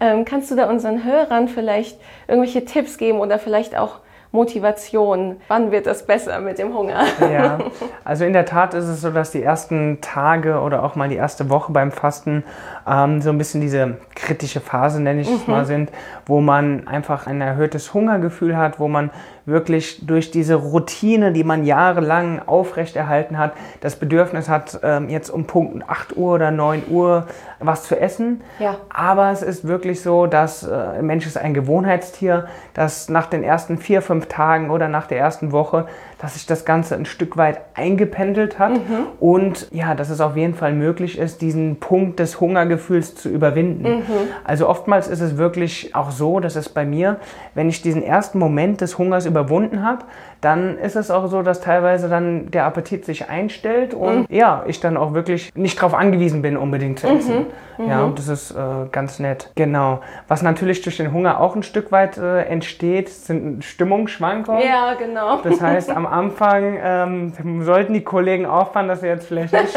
ähm, 0.00 0.24
kannst 0.24 0.50
du 0.50 0.56
da 0.56 0.68
unseren 0.68 1.04
Hörern 1.04 1.48
vielleicht 1.48 2.00
irgendwelche 2.28 2.64
Tipps 2.64 2.98
geben 2.98 3.20
oder 3.20 3.38
vielleicht 3.38 3.76
auch 3.76 4.00
Motivation? 4.32 5.36
Wann 5.48 5.70
wird 5.70 5.86
es 5.86 6.04
besser 6.04 6.40
mit 6.40 6.58
dem 6.58 6.74
Hunger? 6.74 7.04
Ja, 7.20 7.58
also 8.04 8.24
in 8.24 8.32
der 8.32 8.44
Tat 8.44 8.74
ist 8.74 8.86
es 8.86 9.00
so, 9.00 9.10
dass 9.10 9.30
die 9.30 9.42
ersten 9.42 10.00
Tage 10.00 10.60
oder 10.60 10.82
auch 10.82 10.96
mal 10.96 11.08
die 11.08 11.16
erste 11.16 11.50
Woche 11.50 11.72
beim 11.72 11.92
Fasten 11.92 12.44
ähm, 12.86 13.20
so 13.20 13.30
ein 13.30 13.38
bisschen 13.38 13.60
diese 13.60 13.98
kritische 14.14 14.60
Phase, 14.60 15.02
nenne 15.02 15.20
ich 15.20 15.30
es 15.30 15.46
mhm. 15.46 15.52
mal, 15.52 15.64
sind, 15.64 15.90
wo 16.26 16.40
man 16.40 16.86
einfach 16.86 17.26
ein 17.26 17.40
erhöhtes 17.40 17.94
Hungergefühl 17.94 18.56
hat, 18.56 18.78
wo 18.78 18.88
man 18.88 19.10
wirklich 19.46 20.04
durch 20.04 20.32
diese 20.32 20.56
Routine, 20.56 21.32
die 21.32 21.44
man 21.44 21.64
jahrelang 21.64 22.42
aufrechterhalten 22.46 23.38
hat, 23.38 23.52
das 23.80 23.96
Bedürfnis 23.96 24.48
hat, 24.48 24.80
ähm, 24.82 25.08
jetzt 25.08 25.30
um 25.30 25.46
Punkt 25.46 25.88
8 25.88 26.16
Uhr 26.16 26.34
oder 26.34 26.50
9 26.50 26.84
Uhr 26.90 27.26
was 27.60 27.84
zu 27.84 27.98
essen. 27.98 28.42
Ja. 28.58 28.76
Aber 28.92 29.30
es 29.30 29.42
ist 29.42 29.66
wirklich 29.66 30.02
so, 30.02 30.26
dass 30.26 30.64
äh, 30.64 31.00
Mensch 31.00 31.26
ist 31.26 31.38
ein 31.38 31.54
Gewohnheitstier, 31.54 32.46
dass 32.74 33.08
nach 33.08 33.26
den 33.26 33.44
ersten 33.44 33.78
vier, 33.78 34.02
fünf 34.02 34.15
Tagen 34.24 34.70
oder 34.70 34.88
nach 34.88 35.06
der 35.06 35.18
ersten 35.18 35.52
Woche 35.52 35.86
dass 36.18 36.34
sich 36.34 36.46
das 36.46 36.64
Ganze 36.64 36.94
ein 36.94 37.04
Stück 37.04 37.36
weit 37.36 37.60
eingependelt 37.74 38.58
hat 38.58 38.72
mhm. 38.72 39.06
und 39.20 39.68
ja, 39.70 39.94
dass 39.94 40.08
es 40.08 40.20
auf 40.20 40.36
jeden 40.36 40.54
Fall 40.54 40.72
möglich 40.72 41.18
ist, 41.18 41.42
diesen 41.42 41.76
Punkt 41.76 42.18
des 42.18 42.40
Hungergefühls 42.40 43.14
zu 43.14 43.28
überwinden. 43.28 43.98
Mhm. 43.98 44.04
Also 44.44 44.68
oftmals 44.68 45.08
ist 45.08 45.20
es 45.20 45.36
wirklich 45.36 45.94
auch 45.94 46.10
so, 46.10 46.40
dass 46.40 46.56
es 46.56 46.68
bei 46.68 46.86
mir, 46.86 47.18
wenn 47.54 47.68
ich 47.68 47.82
diesen 47.82 48.02
ersten 48.02 48.38
Moment 48.38 48.80
des 48.80 48.96
Hungers 48.96 49.26
überwunden 49.26 49.82
habe, 49.84 50.04
dann 50.40 50.78
ist 50.78 50.96
es 50.96 51.10
auch 51.10 51.26
so, 51.26 51.42
dass 51.42 51.60
teilweise 51.60 52.08
dann 52.08 52.50
der 52.50 52.64
Appetit 52.64 53.04
sich 53.04 53.28
einstellt 53.28 53.94
und 53.94 54.30
mhm. 54.30 54.34
ja, 54.34 54.64
ich 54.66 54.80
dann 54.80 54.96
auch 54.96 55.12
wirklich 55.12 55.52
nicht 55.54 55.78
darauf 55.78 55.94
angewiesen 55.94 56.40
bin, 56.40 56.56
unbedingt 56.56 56.98
zu 57.00 57.08
essen. 57.08 57.46
Mhm. 57.78 57.88
Ja, 57.88 58.04
und 58.04 58.18
das 58.18 58.28
ist 58.28 58.52
äh, 58.52 58.86
ganz 58.90 59.18
nett. 59.18 59.50
Genau. 59.54 60.00
Was 60.28 60.42
natürlich 60.42 60.82
durch 60.82 60.96
den 60.96 61.12
Hunger 61.12 61.40
auch 61.40 61.54
ein 61.56 61.62
Stück 61.62 61.92
weit 61.92 62.16
äh, 62.16 62.42
entsteht, 62.44 63.08
sind 63.10 63.64
Stimmungsschwankungen. 63.64 64.62
Ja, 64.62 64.94
genau. 64.94 65.40
Das 65.42 65.60
heißt, 65.60 65.90
am 65.90 66.05
Anfang 66.06 66.78
ähm, 66.80 67.62
sollten 67.62 67.92
die 67.92 68.02
Kollegen 68.02 68.46
aufpassen, 68.46 68.88
dass 68.88 69.00
sie 69.00 69.06
jetzt 69.08 69.28
vielleicht 69.28 69.52
nicht 69.52 69.76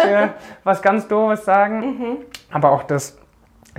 was 0.63 0.81
ganz 0.81 1.07
Doofes 1.07 1.45
sagen. 1.45 1.79
Mhm. 1.79 2.17
Aber 2.51 2.71
auch 2.71 2.83
das 2.83 3.18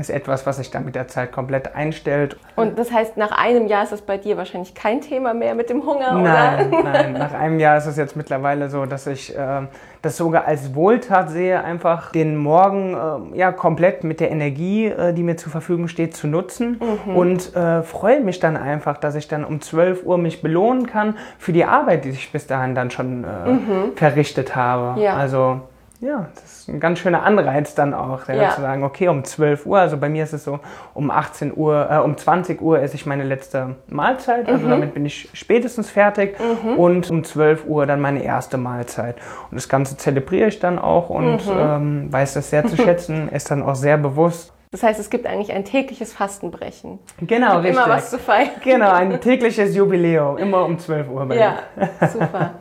ist 0.00 0.10
etwas, 0.10 0.46
was 0.46 0.56
sich 0.56 0.70
dann 0.70 0.84
mit 0.84 0.94
der 0.94 1.08
Zeit 1.08 1.32
komplett 1.32 1.74
einstellt. 1.74 2.36
Und 2.56 2.78
das 2.78 2.90
heißt, 2.92 3.16
nach 3.16 3.32
einem 3.32 3.66
Jahr 3.66 3.84
ist 3.84 3.92
das 3.92 4.02
bei 4.02 4.18
dir 4.18 4.36
wahrscheinlich 4.36 4.74
kein 4.74 5.00
Thema 5.00 5.34
mehr 5.34 5.54
mit 5.54 5.70
dem 5.70 5.84
Hunger, 5.84 6.14
nein, 6.14 6.72
oder? 6.72 6.82
Nein, 6.90 7.12
nach 7.12 7.32
einem 7.32 7.60
Jahr 7.60 7.76
ist 7.76 7.86
es 7.86 7.96
jetzt 7.96 8.16
mittlerweile 8.16 8.68
so, 8.68 8.86
dass 8.86 9.06
ich 9.06 9.36
äh, 9.36 9.62
das 10.02 10.16
sogar 10.16 10.46
als 10.46 10.74
Wohltat 10.74 11.30
sehe, 11.30 11.62
einfach 11.62 12.12
den 12.12 12.36
Morgen 12.36 13.32
äh, 13.34 13.38
ja 13.38 13.52
komplett 13.52 14.02
mit 14.04 14.20
der 14.20 14.30
Energie, 14.30 14.86
äh, 14.86 15.12
die 15.12 15.22
mir 15.22 15.36
zur 15.36 15.52
Verfügung 15.52 15.88
steht, 15.88 16.16
zu 16.16 16.26
nutzen 16.26 16.80
mhm. 17.06 17.16
und 17.16 17.54
äh, 17.54 17.82
freue 17.82 18.20
mich 18.20 18.40
dann 18.40 18.56
einfach, 18.56 18.96
dass 18.98 19.14
ich 19.14 19.28
dann 19.28 19.44
um 19.44 19.60
12 19.60 20.04
Uhr 20.04 20.18
mich 20.18 20.42
belohnen 20.42 20.86
kann 20.86 21.16
für 21.38 21.52
die 21.52 21.64
Arbeit, 21.64 22.04
die 22.04 22.10
ich 22.10 22.32
bis 22.32 22.46
dahin 22.46 22.74
dann 22.74 22.90
schon 22.90 23.24
äh, 23.24 23.50
mhm. 23.50 23.96
verrichtet 23.96 24.56
habe. 24.56 25.00
Ja. 25.00 25.14
Also 25.16 25.60
ja, 26.00 26.28
das 26.34 26.60
ist 26.60 26.68
ein 26.68 26.80
ganz 26.80 26.98
schöner 26.98 27.22
Anreiz 27.24 27.74
dann 27.74 27.92
auch, 27.92 28.26
ja. 28.28 28.50
zu 28.50 28.62
sagen, 28.62 28.84
okay, 28.84 29.08
um 29.08 29.22
12 29.22 29.66
Uhr, 29.66 29.78
also 29.78 29.98
bei 29.98 30.08
mir 30.08 30.24
ist 30.24 30.32
es 30.32 30.44
so, 30.44 30.60
um 30.94 31.10
18 31.10 31.52
Uhr, 31.54 31.88
äh, 31.90 31.98
um 31.98 32.16
20 32.16 32.60
Uhr 32.62 32.80
esse 32.80 32.94
ich 32.94 33.04
meine 33.04 33.24
letzte 33.24 33.76
Mahlzeit, 33.88 34.48
also 34.48 34.64
mhm. 34.64 34.70
damit 34.70 34.94
bin 34.94 35.04
ich 35.04 35.28
spätestens 35.34 35.90
fertig 35.90 36.38
mhm. 36.40 36.78
und 36.78 37.10
um 37.10 37.22
12 37.22 37.66
Uhr 37.66 37.84
dann 37.84 38.00
meine 38.00 38.22
erste 38.22 38.56
Mahlzeit. 38.56 39.16
Und 39.50 39.56
das 39.56 39.68
Ganze 39.68 39.98
zelebriere 39.98 40.48
ich 40.48 40.58
dann 40.58 40.78
auch 40.78 41.10
und 41.10 41.46
mhm. 41.46 41.58
ähm, 41.58 42.12
weiß 42.12 42.32
das 42.34 42.48
sehr 42.48 42.66
zu 42.66 42.76
schätzen, 42.82 43.28
ist 43.28 43.50
dann 43.50 43.62
auch 43.62 43.74
sehr 43.74 43.98
bewusst. 43.98 44.54
Das 44.72 44.84
heißt, 44.84 45.00
es 45.00 45.10
gibt 45.10 45.26
eigentlich 45.26 45.52
ein 45.52 45.64
tägliches 45.64 46.12
Fastenbrechen. 46.12 47.00
Genau, 47.20 47.56
richtig. 47.58 47.72
Immer 47.72 47.88
was 47.88 48.10
zu 48.10 48.18
feiern. 48.18 48.50
Genau, 48.62 48.92
ein 48.92 49.20
tägliches 49.20 49.74
Jubiläum, 49.74 50.38
immer 50.38 50.64
um 50.64 50.78
12 50.78 51.10
Uhr. 51.10 51.26
Bei 51.26 51.36
ja, 51.36 51.58
super. 52.12 52.54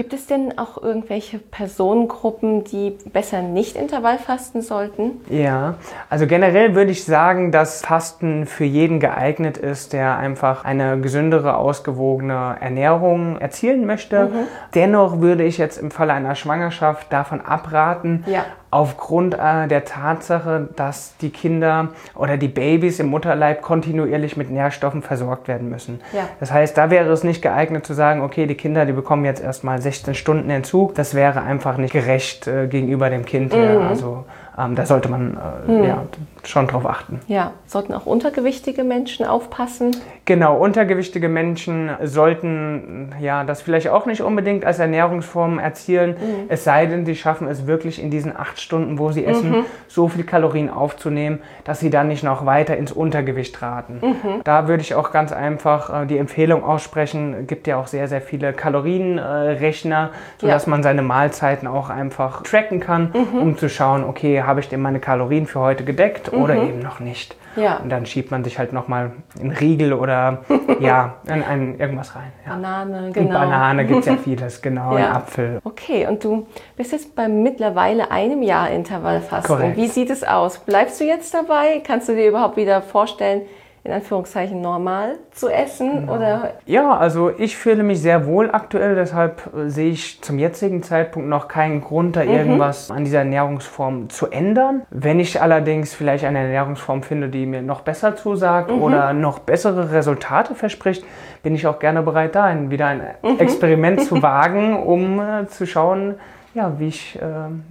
Gibt 0.00 0.14
es 0.14 0.26
denn 0.26 0.56
auch 0.56 0.82
irgendwelche 0.82 1.38
Personengruppen, 1.38 2.64
die 2.64 2.96
besser 3.12 3.42
nicht 3.42 3.76
Intervallfasten 3.76 4.62
sollten? 4.62 5.20
Ja, 5.28 5.74
also 6.08 6.26
generell 6.26 6.74
würde 6.74 6.90
ich 6.90 7.04
sagen, 7.04 7.52
dass 7.52 7.82
Fasten 7.82 8.46
für 8.46 8.64
jeden 8.64 8.98
geeignet 8.98 9.58
ist, 9.58 9.92
der 9.92 10.16
einfach 10.16 10.64
eine 10.64 10.98
gesündere, 11.02 11.58
ausgewogene 11.58 12.56
Ernährung 12.60 13.36
erzielen 13.36 13.84
möchte. 13.84 14.28
Mhm. 14.28 14.46
Dennoch 14.74 15.20
würde 15.20 15.44
ich 15.44 15.58
jetzt 15.58 15.76
im 15.76 15.90
Falle 15.90 16.14
einer 16.14 16.34
Schwangerschaft 16.34 17.12
davon 17.12 17.42
abraten, 17.42 18.24
ja 18.26 18.46
aufgrund 18.70 19.34
äh, 19.34 19.66
der 19.66 19.84
Tatsache, 19.84 20.68
dass 20.76 21.16
die 21.20 21.30
Kinder 21.30 21.88
oder 22.14 22.36
die 22.36 22.48
Babys 22.48 23.00
im 23.00 23.08
Mutterleib 23.08 23.62
kontinuierlich 23.62 24.36
mit 24.36 24.50
Nährstoffen 24.50 25.02
versorgt 25.02 25.48
werden 25.48 25.68
müssen. 25.68 26.00
Ja. 26.12 26.28
Das 26.38 26.52
heißt, 26.52 26.76
da 26.78 26.90
wäre 26.90 27.10
es 27.10 27.24
nicht 27.24 27.42
geeignet 27.42 27.84
zu 27.84 27.94
sagen, 27.94 28.22
okay, 28.22 28.46
die 28.46 28.54
Kinder, 28.54 28.86
die 28.86 28.92
bekommen 28.92 29.24
jetzt 29.24 29.42
erstmal 29.42 29.82
16 29.82 30.14
Stunden 30.14 30.50
Entzug. 30.50 30.94
Das 30.94 31.14
wäre 31.14 31.42
einfach 31.42 31.78
nicht 31.78 31.92
gerecht 31.92 32.46
äh, 32.46 32.68
gegenüber 32.68 33.10
dem 33.10 33.24
Kind. 33.24 33.52
Mhm. 33.54 33.82
Also 33.88 34.24
ähm, 34.60 34.74
da 34.74 34.86
sollte 34.86 35.08
man 35.08 35.38
äh, 35.68 35.70
mhm. 35.70 35.84
ja, 35.84 36.02
schon 36.44 36.66
drauf 36.66 36.86
achten. 36.86 37.20
Ja, 37.26 37.52
sollten 37.66 37.94
auch 37.94 38.06
untergewichtige 38.06 38.84
Menschen 38.84 39.26
aufpassen? 39.26 39.96
Genau, 40.24 40.56
untergewichtige 40.56 41.28
Menschen 41.28 41.90
sollten 42.02 43.12
ja 43.20 43.44
das 43.44 43.62
vielleicht 43.62 43.88
auch 43.88 44.06
nicht 44.06 44.22
unbedingt 44.22 44.64
als 44.64 44.78
Ernährungsform 44.78 45.58
erzielen, 45.58 46.10
mhm. 46.10 46.44
es 46.48 46.64
sei 46.64 46.86
denn, 46.86 47.04
sie 47.06 47.16
schaffen 47.16 47.48
es 47.48 47.66
wirklich 47.66 48.02
in 48.02 48.10
diesen 48.10 48.36
acht 48.36 48.60
Stunden, 48.60 48.98
wo 48.98 49.10
sie 49.12 49.24
essen, 49.24 49.50
mhm. 49.50 49.64
so 49.88 50.08
viel 50.08 50.24
Kalorien 50.24 50.70
aufzunehmen, 50.70 51.40
dass 51.64 51.80
sie 51.80 51.90
dann 51.90 52.08
nicht 52.08 52.22
noch 52.22 52.46
weiter 52.46 52.76
ins 52.76 52.92
Untergewicht 52.92 53.60
raten. 53.62 54.00
Mhm. 54.02 54.42
Da 54.44 54.68
würde 54.68 54.82
ich 54.82 54.94
auch 54.94 55.10
ganz 55.10 55.32
einfach 55.32 56.02
äh, 56.02 56.06
die 56.06 56.18
Empfehlung 56.18 56.64
aussprechen, 56.64 57.46
gibt 57.46 57.66
ja 57.66 57.76
auch 57.76 57.86
sehr, 57.86 58.08
sehr 58.08 58.20
viele 58.20 58.52
Kalorienrechner, 58.52 60.10
äh, 60.12 60.40
sodass 60.40 60.66
ja. 60.66 60.70
man 60.70 60.82
seine 60.82 61.02
Mahlzeiten 61.02 61.68
auch 61.68 61.90
einfach 61.90 62.42
tracken 62.42 62.80
kann, 62.80 63.12
mhm. 63.12 63.38
um 63.40 63.58
zu 63.58 63.68
schauen, 63.68 64.04
okay, 64.04 64.42
habe 64.50 64.60
ich 64.60 64.68
denn 64.68 64.82
meine 64.82 65.00
Kalorien 65.00 65.46
für 65.46 65.60
heute 65.60 65.84
gedeckt 65.84 66.32
oder 66.32 66.54
mhm. 66.54 66.68
eben 66.68 66.78
noch 66.80 67.00
nicht? 67.00 67.36
Ja. 67.56 67.76
Und 67.78 67.88
dann 67.90 68.06
schiebt 68.06 68.30
man 68.30 68.44
sich 68.44 68.58
halt 68.58 68.72
nochmal 68.72 69.12
einen 69.40 69.50
Riegel 69.50 69.92
oder 69.92 70.44
ja, 70.80 71.14
in, 71.26 71.42
in 71.42 71.80
irgendwas 71.80 72.14
rein. 72.14 72.32
Ja. 72.44 72.52
Banane, 72.52 73.10
genau. 73.12 73.26
In 73.26 73.32
Banane 73.32 73.86
gibt 73.86 74.00
es 74.00 74.06
ja 74.06 74.16
vieles, 74.24 74.60
genau, 74.60 74.98
ja. 74.98 75.12
Apfel. 75.12 75.60
Okay, 75.64 76.06
und 76.06 76.22
du 76.22 76.46
bist 76.76 76.92
jetzt 76.92 77.14
bei 77.14 77.28
mittlerweile 77.28 78.10
einem 78.10 78.42
Jahr 78.42 78.70
Intervallfasten. 78.70 79.56
Korrekt. 79.56 79.76
Wie 79.76 79.88
sieht 79.88 80.10
es 80.10 80.22
aus? 80.22 80.58
Bleibst 80.58 81.00
du 81.00 81.04
jetzt 81.04 81.32
dabei? 81.32 81.80
Kannst 81.84 82.08
du 82.08 82.14
dir 82.14 82.28
überhaupt 82.28 82.56
wieder 82.56 82.82
vorstellen, 82.82 83.42
in 83.82 83.92
Anführungszeichen 83.92 84.60
normal 84.60 85.16
zu 85.32 85.48
essen? 85.48 86.00
Genau. 86.00 86.16
Oder? 86.16 86.52
Ja, 86.66 86.96
also 86.96 87.30
ich 87.36 87.56
fühle 87.56 87.82
mich 87.82 88.00
sehr 88.00 88.26
wohl 88.26 88.50
aktuell, 88.50 88.94
deshalb 88.94 89.50
äh, 89.54 89.68
sehe 89.68 89.90
ich 89.90 90.20
zum 90.20 90.38
jetzigen 90.38 90.82
Zeitpunkt 90.82 91.28
noch 91.28 91.48
keinen 91.48 91.80
Grund, 91.80 92.16
da 92.16 92.24
mhm. 92.24 92.30
irgendwas 92.30 92.90
an 92.90 93.04
dieser 93.04 93.20
Ernährungsform 93.20 94.10
zu 94.10 94.26
ändern. 94.26 94.82
Wenn 94.90 95.18
ich 95.18 95.40
allerdings 95.40 95.94
vielleicht 95.94 96.24
eine 96.24 96.40
Ernährungsform 96.40 97.02
finde, 97.02 97.28
die 97.28 97.46
mir 97.46 97.62
noch 97.62 97.80
besser 97.80 98.16
zusagt 98.16 98.70
mhm. 98.70 98.82
oder 98.82 99.12
noch 99.12 99.38
bessere 99.38 99.92
Resultate 99.92 100.54
verspricht, 100.54 101.04
bin 101.42 101.54
ich 101.54 101.66
auch 101.66 101.78
gerne 101.78 102.02
bereit, 102.02 102.34
da 102.34 102.54
wieder 102.68 102.86
ein 102.86 103.02
mhm. 103.22 103.38
Experiment 103.38 104.02
zu 104.02 104.22
wagen, 104.22 104.82
um 104.82 105.20
äh, 105.20 105.46
zu 105.46 105.66
schauen, 105.66 106.16
ja, 106.54 106.78
wie 106.78 106.88
ich 106.88 107.16
äh, 107.16 107.24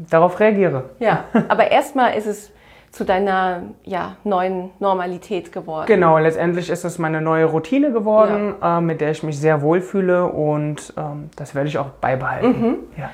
darauf 0.10 0.40
reagiere. 0.40 0.86
Ja, 1.00 1.26
aber 1.50 1.70
erstmal 1.70 2.16
ist 2.16 2.28
es 2.28 2.52
zu 2.92 3.06
deiner 3.06 3.64
ja, 3.84 4.16
neuen 4.24 4.72
Normalität 4.80 5.52
geworden. 5.52 5.86
Genau, 5.88 6.18
letztendlich 6.18 6.70
ist 6.70 6.84
es 6.84 6.98
meine 6.98 7.22
neue 7.22 7.46
Routine 7.46 7.92
geworden, 7.92 8.56
ja. 8.62 8.80
äh, 8.80 8.82
mit 8.82 9.02
der 9.02 9.12
ich 9.12 9.24
mich 9.24 9.40
sehr 9.40 9.62
wohlfühle 9.62 10.26
und 10.26 10.94
ähm, 10.98 11.30
das 11.36 11.56
werde 11.56 11.70
ich 11.70 11.78
auch 11.78 11.90
beibehalten. 12.02 12.48
Mhm. 12.48 12.76
Ja. 12.98 13.10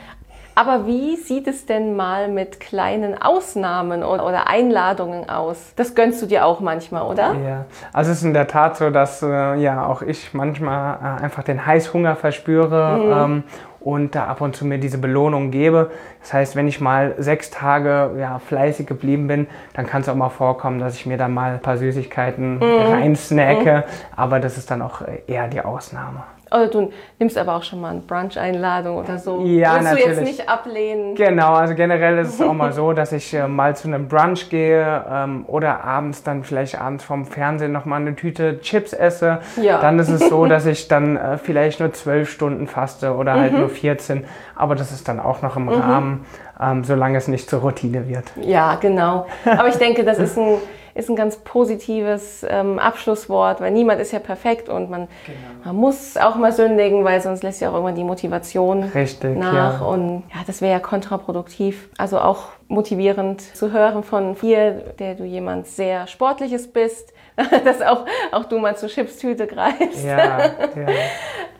Aber 0.58 0.88
wie 0.88 1.18
sieht 1.18 1.48
es 1.48 1.66
denn 1.66 1.98
mal 1.98 2.30
mit 2.30 2.62
kleinen 2.62 3.22
Ausnahmen 3.22 4.04
oder 4.04 4.48
Einladungen 4.48 5.30
aus? 5.30 5.74
Das 5.76 5.96
gönnst 5.96 6.22
du 6.22 6.28
dir 6.28 6.46
auch 6.46 6.62
manchmal, 6.62 7.04
oder? 7.04 7.36
Ja, 7.46 7.66
also 7.92 8.12
es 8.12 8.20
ist 8.20 8.24
in 8.24 8.34
der 8.34 8.48
Tat 8.48 8.78
so, 8.78 8.90
dass 8.90 9.22
äh, 9.22 9.56
ja 9.56 9.86
auch 9.86 10.02
ich 10.02 10.34
manchmal 10.34 10.96
äh, 10.96 11.24
einfach 11.24 11.44
den 11.44 11.66
Heißhunger 11.66 12.16
verspüre 12.16 12.98
mhm. 12.98 13.34
ähm, 13.34 13.44
und 13.86 14.16
da 14.16 14.26
ab 14.26 14.42
und 14.42 14.56
zu 14.56 14.66
mir 14.66 14.80
diese 14.80 14.98
Belohnung 14.98 15.52
gebe. 15.52 15.92
Das 16.20 16.34
heißt, 16.34 16.56
wenn 16.56 16.68
ich 16.68 16.82
mal 16.82 17.14
sechs 17.20 17.52
Tage 17.52 18.16
ja, 18.20 18.40
fleißig 18.40 18.88
geblieben 18.88 19.28
bin, 19.28 19.48
dann 19.74 19.86
kann 19.86 20.02
es 20.02 20.10
auch 20.10 20.16
mal 20.16 20.30
vorkommen, 20.30 20.80
dass 20.80 20.96
ich 20.96 21.06
mir 21.06 21.18
dann 21.18 21.34
mal 21.34 21.54
ein 21.54 21.62
paar 21.62 21.78
Süßigkeiten 21.78 22.58
mhm. 22.58 22.64
reinsnacke, 22.64 23.86
mhm. 23.86 24.14
aber 24.16 24.40
das 24.40 24.58
ist 24.58 24.72
dann 24.72 24.82
auch 24.82 25.04
eher 25.28 25.48
die 25.48 25.62
Ausnahme. 25.62 26.24
Oder 26.56 26.68
du 26.68 26.92
nimmst 27.20 27.38
aber 27.38 27.56
auch 27.56 27.64
schon 27.64 27.82
mal 27.82 27.90
eine 27.92 28.00
Brunch-Einladung 28.00 28.98
oder 28.98 29.18
so. 29.18 29.42
Ja, 29.44 29.74
Willst 29.74 29.84
natürlich. 29.84 30.04
du 30.04 30.10
jetzt 30.12 30.24
nicht 30.24 30.50
ablehnen? 30.50 31.16
Genau, 31.16 31.54
also 31.54 31.76
generell 31.76 32.18
ist 32.20 32.36
es 32.36 32.42
auch 32.42 32.54
mal 32.54 32.72
so, 32.74 32.94
dass 32.94 33.12
ich 33.12 33.34
äh, 33.34 33.48
mal 33.48 33.76
zu 33.76 33.88
einem 33.88 34.08
Brunch 34.08 34.50
gehe 34.50 35.06
ähm, 35.10 35.46
oder 35.48 35.84
abends 35.84 36.24
dann 36.24 36.44
vielleicht 36.44 36.80
abends 36.80 37.04
vom 37.04 37.26
Fernsehen 37.26 37.72
nochmal 37.72 38.02
eine 38.02 38.16
Tüte 38.16 38.60
Chips 38.62 38.94
esse. 38.94 39.40
Ja. 39.62 39.80
Dann 39.80 40.00
ist 40.00 40.10
es 40.10 40.30
so, 40.30 40.46
dass 40.48 40.66
ich 40.66 40.88
dann 40.88 41.18
äh, 41.18 41.38
vielleicht 41.38 41.80
nur 41.80 41.92
zwölf 41.94 42.30
Stunden 42.30 42.68
faste 42.68 43.16
oder 43.16 43.34
halt 43.34 43.54
mhm. 43.54 43.60
nur 43.60 43.70
14. 43.70 44.26
Aber 44.56 44.76
das 44.76 44.92
ist 44.92 45.08
dann 45.08 45.20
auch 45.20 45.42
noch 45.42 45.58
im 45.58 45.66
mhm. 45.66 45.70
Rahmen, 45.70 46.26
ähm, 46.62 46.84
solange 46.84 47.18
es 47.18 47.28
nicht 47.28 47.50
zur 47.50 47.60
Routine 47.60 48.08
wird. 48.08 48.32
Ja, 48.42 48.76
genau. 48.76 49.28
Aber 49.46 49.68
ich 49.68 49.76
denke, 49.76 50.06
das 50.06 50.20
ist 50.20 50.38
ein 50.38 50.58
ist 50.96 51.10
ein 51.10 51.18
ganz 51.18 51.38
positives 51.38 52.46
ähm, 52.50 52.80
Abschlusswort, 52.80 53.60
weil 53.60 53.72
niemand 53.72 54.00
ist 54.00 54.14
ja 54.14 54.20
perfekt 54.20 54.70
und 54.70 54.90
man, 54.90 55.08
genau. 55.26 55.38
man 55.66 55.76
muss 55.76 56.16
auch 56.16 56.38
mal 56.38 56.54
sündigen, 56.54 57.04
weil 57.04 57.22
sonst 57.22 57.44
lässt 57.44 57.60
ja 57.62 57.70
auch 57.70 57.74
irgendwann 57.74 57.96
die 57.96 58.06
Motivation 58.06 58.84
Richtig, 58.84 59.38
nach. 59.38 59.82
Ja. 59.82 59.86
Und 59.86 60.24
ja, 60.34 60.42
das 60.48 60.62
wäre 60.62 60.72
ja 60.72 60.80
kontraproduktiv. 60.80 61.90
Also 61.98 62.20
auch 62.20 62.46
motivierend 62.68 63.42
zu 63.42 63.72
hören 63.72 64.04
von 64.04 64.36
dir, 64.36 64.94
der 65.00 65.16
du 65.16 65.24
jemand 65.24 65.68
sehr 65.68 66.08
Sportliches 66.08 66.68
bist, 66.68 67.14
dass 67.66 67.82
auch, 67.82 68.06
auch 68.32 68.46
du 68.46 68.58
mal 68.60 68.76
zur 68.76 68.90
Chipstüte 68.90 69.48
greifst. 69.48 70.04
Ja, 70.06 70.18
ja. 70.18 70.52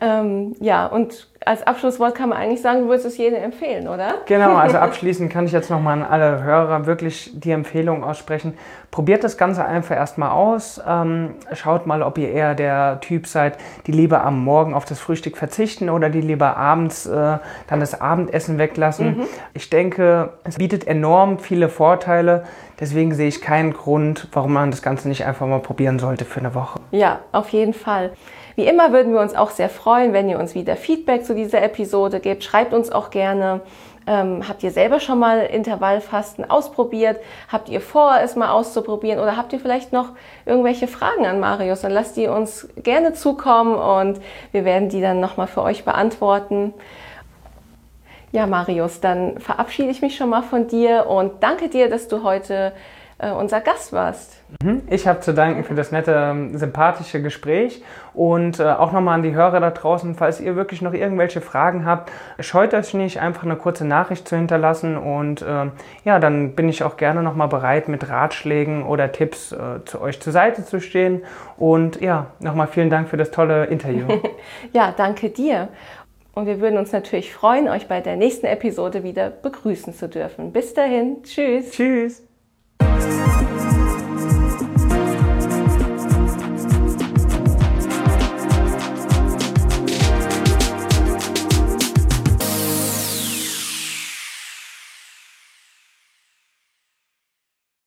ähm, 0.00 0.56
ja, 0.60 0.86
und 0.86 1.28
als 1.46 1.64
Abschlusswort 1.64 2.16
kann 2.16 2.30
man 2.30 2.38
eigentlich 2.38 2.60
sagen, 2.60 2.82
du 2.82 2.88
würdest 2.88 3.06
es 3.06 3.18
jedem 3.18 3.40
empfehlen, 3.40 3.86
oder? 3.86 4.14
Genau, 4.26 4.56
also 4.56 4.78
abschließend 4.78 5.30
kann 5.30 5.46
ich 5.46 5.52
jetzt 5.52 5.70
nochmal 5.70 6.02
an 6.02 6.02
alle 6.02 6.42
Hörer 6.42 6.86
wirklich 6.86 7.30
die 7.34 7.52
Empfehlung 7.52 8.02
aussprechen. 8.02 8.54
Probiert 8.90 9.22
das 9.22 9.36
Ganze 9.36 9.64
einfach 9.64 9.94
erstmal 9.94 10.30
aus. 10.30 10.80
Ähm, 10.86 11.34
schaut 11.52 11.86
mal, 11.86 12.02
ob 12.02 12.18
ihr 12.18 12.30
eher 12.32 12.54
der 12.56 13.00
Typ 13.00 13.28
seid, 13.28 13.58
die 13.86 13.92
lieber 13.92 14.24
am 14.24 14.42
Morgen 14.42 14.74
auf 14.74 14.86
das 14.86 14.98
Frühstück 14.98 15.36
verzichten 15.36 15.88
oder 15.88 16.10
die 16.10 16.20
lieber 16.20 16.56
abends 16.56 17.06
äh, 17.06 17.38
dann 17.68 17.80
das 17.80 18.00
Abendessen 18.00 18.58
weglassen. 18.58 19.18
Mhm. 19.18 19.24
Ich 19.54 19.70
denke, 19.70 20.30
es 20.42 20.56
bietet 20.56 20.84
enorm 20.96 21.38
viele 21.38 21.68
Vorteile. 21.68 22.44
Deswegen 22.80 23.14
sehe 23.14 23.28
ich 23.28 23.40
keinen 23.40 23.72
Grund, 23.72 24.28
warum 24.32 24.52
man 24.52 24.70
das 24.70 24.82
Ganze 24.82 25.08
nicht 25.08 25.24
einfach 25.24 25.46
mal 25.46 25.60
probieren 25.60 25.98
sollte 25.98 26.24
für 26.24 26.40
eine 26.40 26.54
Woche. 26.54 26.80
Ja, 26.90 27.20
auf 27.32 27.50
jeden 27.50 27.72
Fall. 27.72 28.12
Wie 28.54 28.66
immer 28.66 28.92
würden 28.92 29.12
wir 29.12 29.20
uns 29.20 29.34
auch 29.34 29.50
sehr 29.50 29.68
freuen, 29.68 30.12
wenn 30.12 30.28
ihr 30.28 30.38
uns 30.38 30.54
wieder 30.54 30.76
Feedback 30.76 31.24
zu 31.24 31.34
dieser 31.34 31.62
Episode 31.62 32.20
gebt. 32.20 32.42
Schreibt 32.42 32.72
uns 32.72 32.90
auch 32.90 33.10
gerne. 33.10 33.60
Ähm, 34.06 34.48
habt 34.48 34.62
ihr 34.62 34.70
selber 34.70 35.00
schon 35.00 35.18
mal 35.18 35.40
Intervallfasten 35.40 36.48
ausprobiert? 36.48 37.18
Habt 37.48 37.68
ihr 37.68 37.80
vor, 37.80 38.14
es 38.22 38.36
mal 38.36 38.50
auszuprobieren? 38.50 39.18
Oder 39.18 39.36
habt 39.36 39.52
ihr 39.52 39.58
vielleicht 39.58 39.92
noch 39.92 40.10
irgendwelche 40.44 40.86
Fragen 40.86 41.26
an 41.26 41.40
Marius? 41.40 41.80
Dann 41.80 41.92
lasst 41.92 42.16
die 42.16 42.28
uns 42.28 42.68
gerne 42.82 43.14
zukommen 43.14 43.74
und 43.74 44.20
wir 44.52 44.64
werden 44.64 44.88
die 44.88 45.00
dann 45.00 45.18
nochmal 45.20 45.48
für 45.48 45.62
euch 45.62 45.84
beantworten. 45.84 46.72
Ja, 48.32 48.46
Marius, 48.46 49.00
dann 49.00 49.38
verabschiede 49.38 49.90
ich 49.90 50.02
mich 50.02 50.16
schon 50.16 50.30
mal 50.30 50.42
von 50.42 50.66
dir 50.66 51.06
und 51.06 51.42
danke 51.42 51.68
dir, 51.68 51.88
dass 51.88 52.08
du 52.08 52.22
heute 52.22 52.72
äh, 53.18 53.30
unser 53.30 53.60
Gast 53.60 53.92
warst. 53.92 54.42
Mhm. 54.62 54.82
Ich 54.90 55.08
habe 55.08 55.20
zu 55.20 55.32
danken 55.32 55.64
für 55.64 55.74
das 55.74 55.90
nette, 55.90 56.12
ähm, 56.12 56.56
sympathische 56.56 57.22
Gespräch 57.22 57.82
und 58.12 58.60
äh, 58.60 58.64
auch 58.64 58.92
nochmal 58.92 59.14
an 59.14 59.22
die 59.22 59.34
Hörer 59.34 59.58
da 59.60 59.70
draußen, 59.70 60.14
falls 60.14 60.40
ihr 60.40 60.54
wirklich 60.54 60.82
noch 60.82 60.92
irgendwelche 60.92 61.40
Fragen 61.40 61.86
habt, 61.86 62.12
scheut 62.40 62.74
euch 62.74 62.94
nicht, 62.94 63.20
einfach 63.20 63.44
eine 63.44 63.56
kurze 63.56 63.86
Nachricht 63.86 64.28
zu 64.28 64.36
hinterlassen 64.36 64.98
und 64.98 65.42
äh, 65.42 65.66
ja, 66.04 66.18
dann 66.18 66.54
bin 66.54 66.68
ich 66.68 66.82
auch 66.82 66.96
gerne 66.96 67.22
nochmal 67.22 67.48
bereit, 67.48 67.88
mit 67.88 68.08
Ratschlägen 68.08 68.84
oder 68.84 69.10
Tipps 69.12 69.52
äh, 69.52 69.84
zu 69.84 70.00
euch 70.00 70.20
zur 70.20 70.32
Seite 70.32 70.64
zu 70.64 70.80
stehen 70.80 71.22
und 71.56 72.00
ja, 72.00 72.26
nochmal 72.38 72.66
vielen 72.66 72.90
Dank 72.90 73.08
für 73.08 73.16
das 73.16 73.30
tolle 73.30 73.64
Interview. 73.64 74.06
ja, 74.72 74.92
danke 74.94 75.30
dir. 75.30 75.68
Und 76.36 76.44
wir 76.44 76.60
würden 76.60 76.76
uns 76.76 76.92
natürlich 76.92 77.32
freuen, 77.32 77.66
euch 77.66 77.88
bei 77.88 78.02
der 78.02 78.16
nächsten 78.16 78.44
Episode 78.44 79.02
wieder 79.02 79.30
begrüßen 79.30 79.94
zu 79.94 80.06
dürfen. 80.06 80.52
Bis 80.52 80.74
dahin, 80.74 81.22
tschüss. 81.22 81.70
Tschüss. 81.70 82.22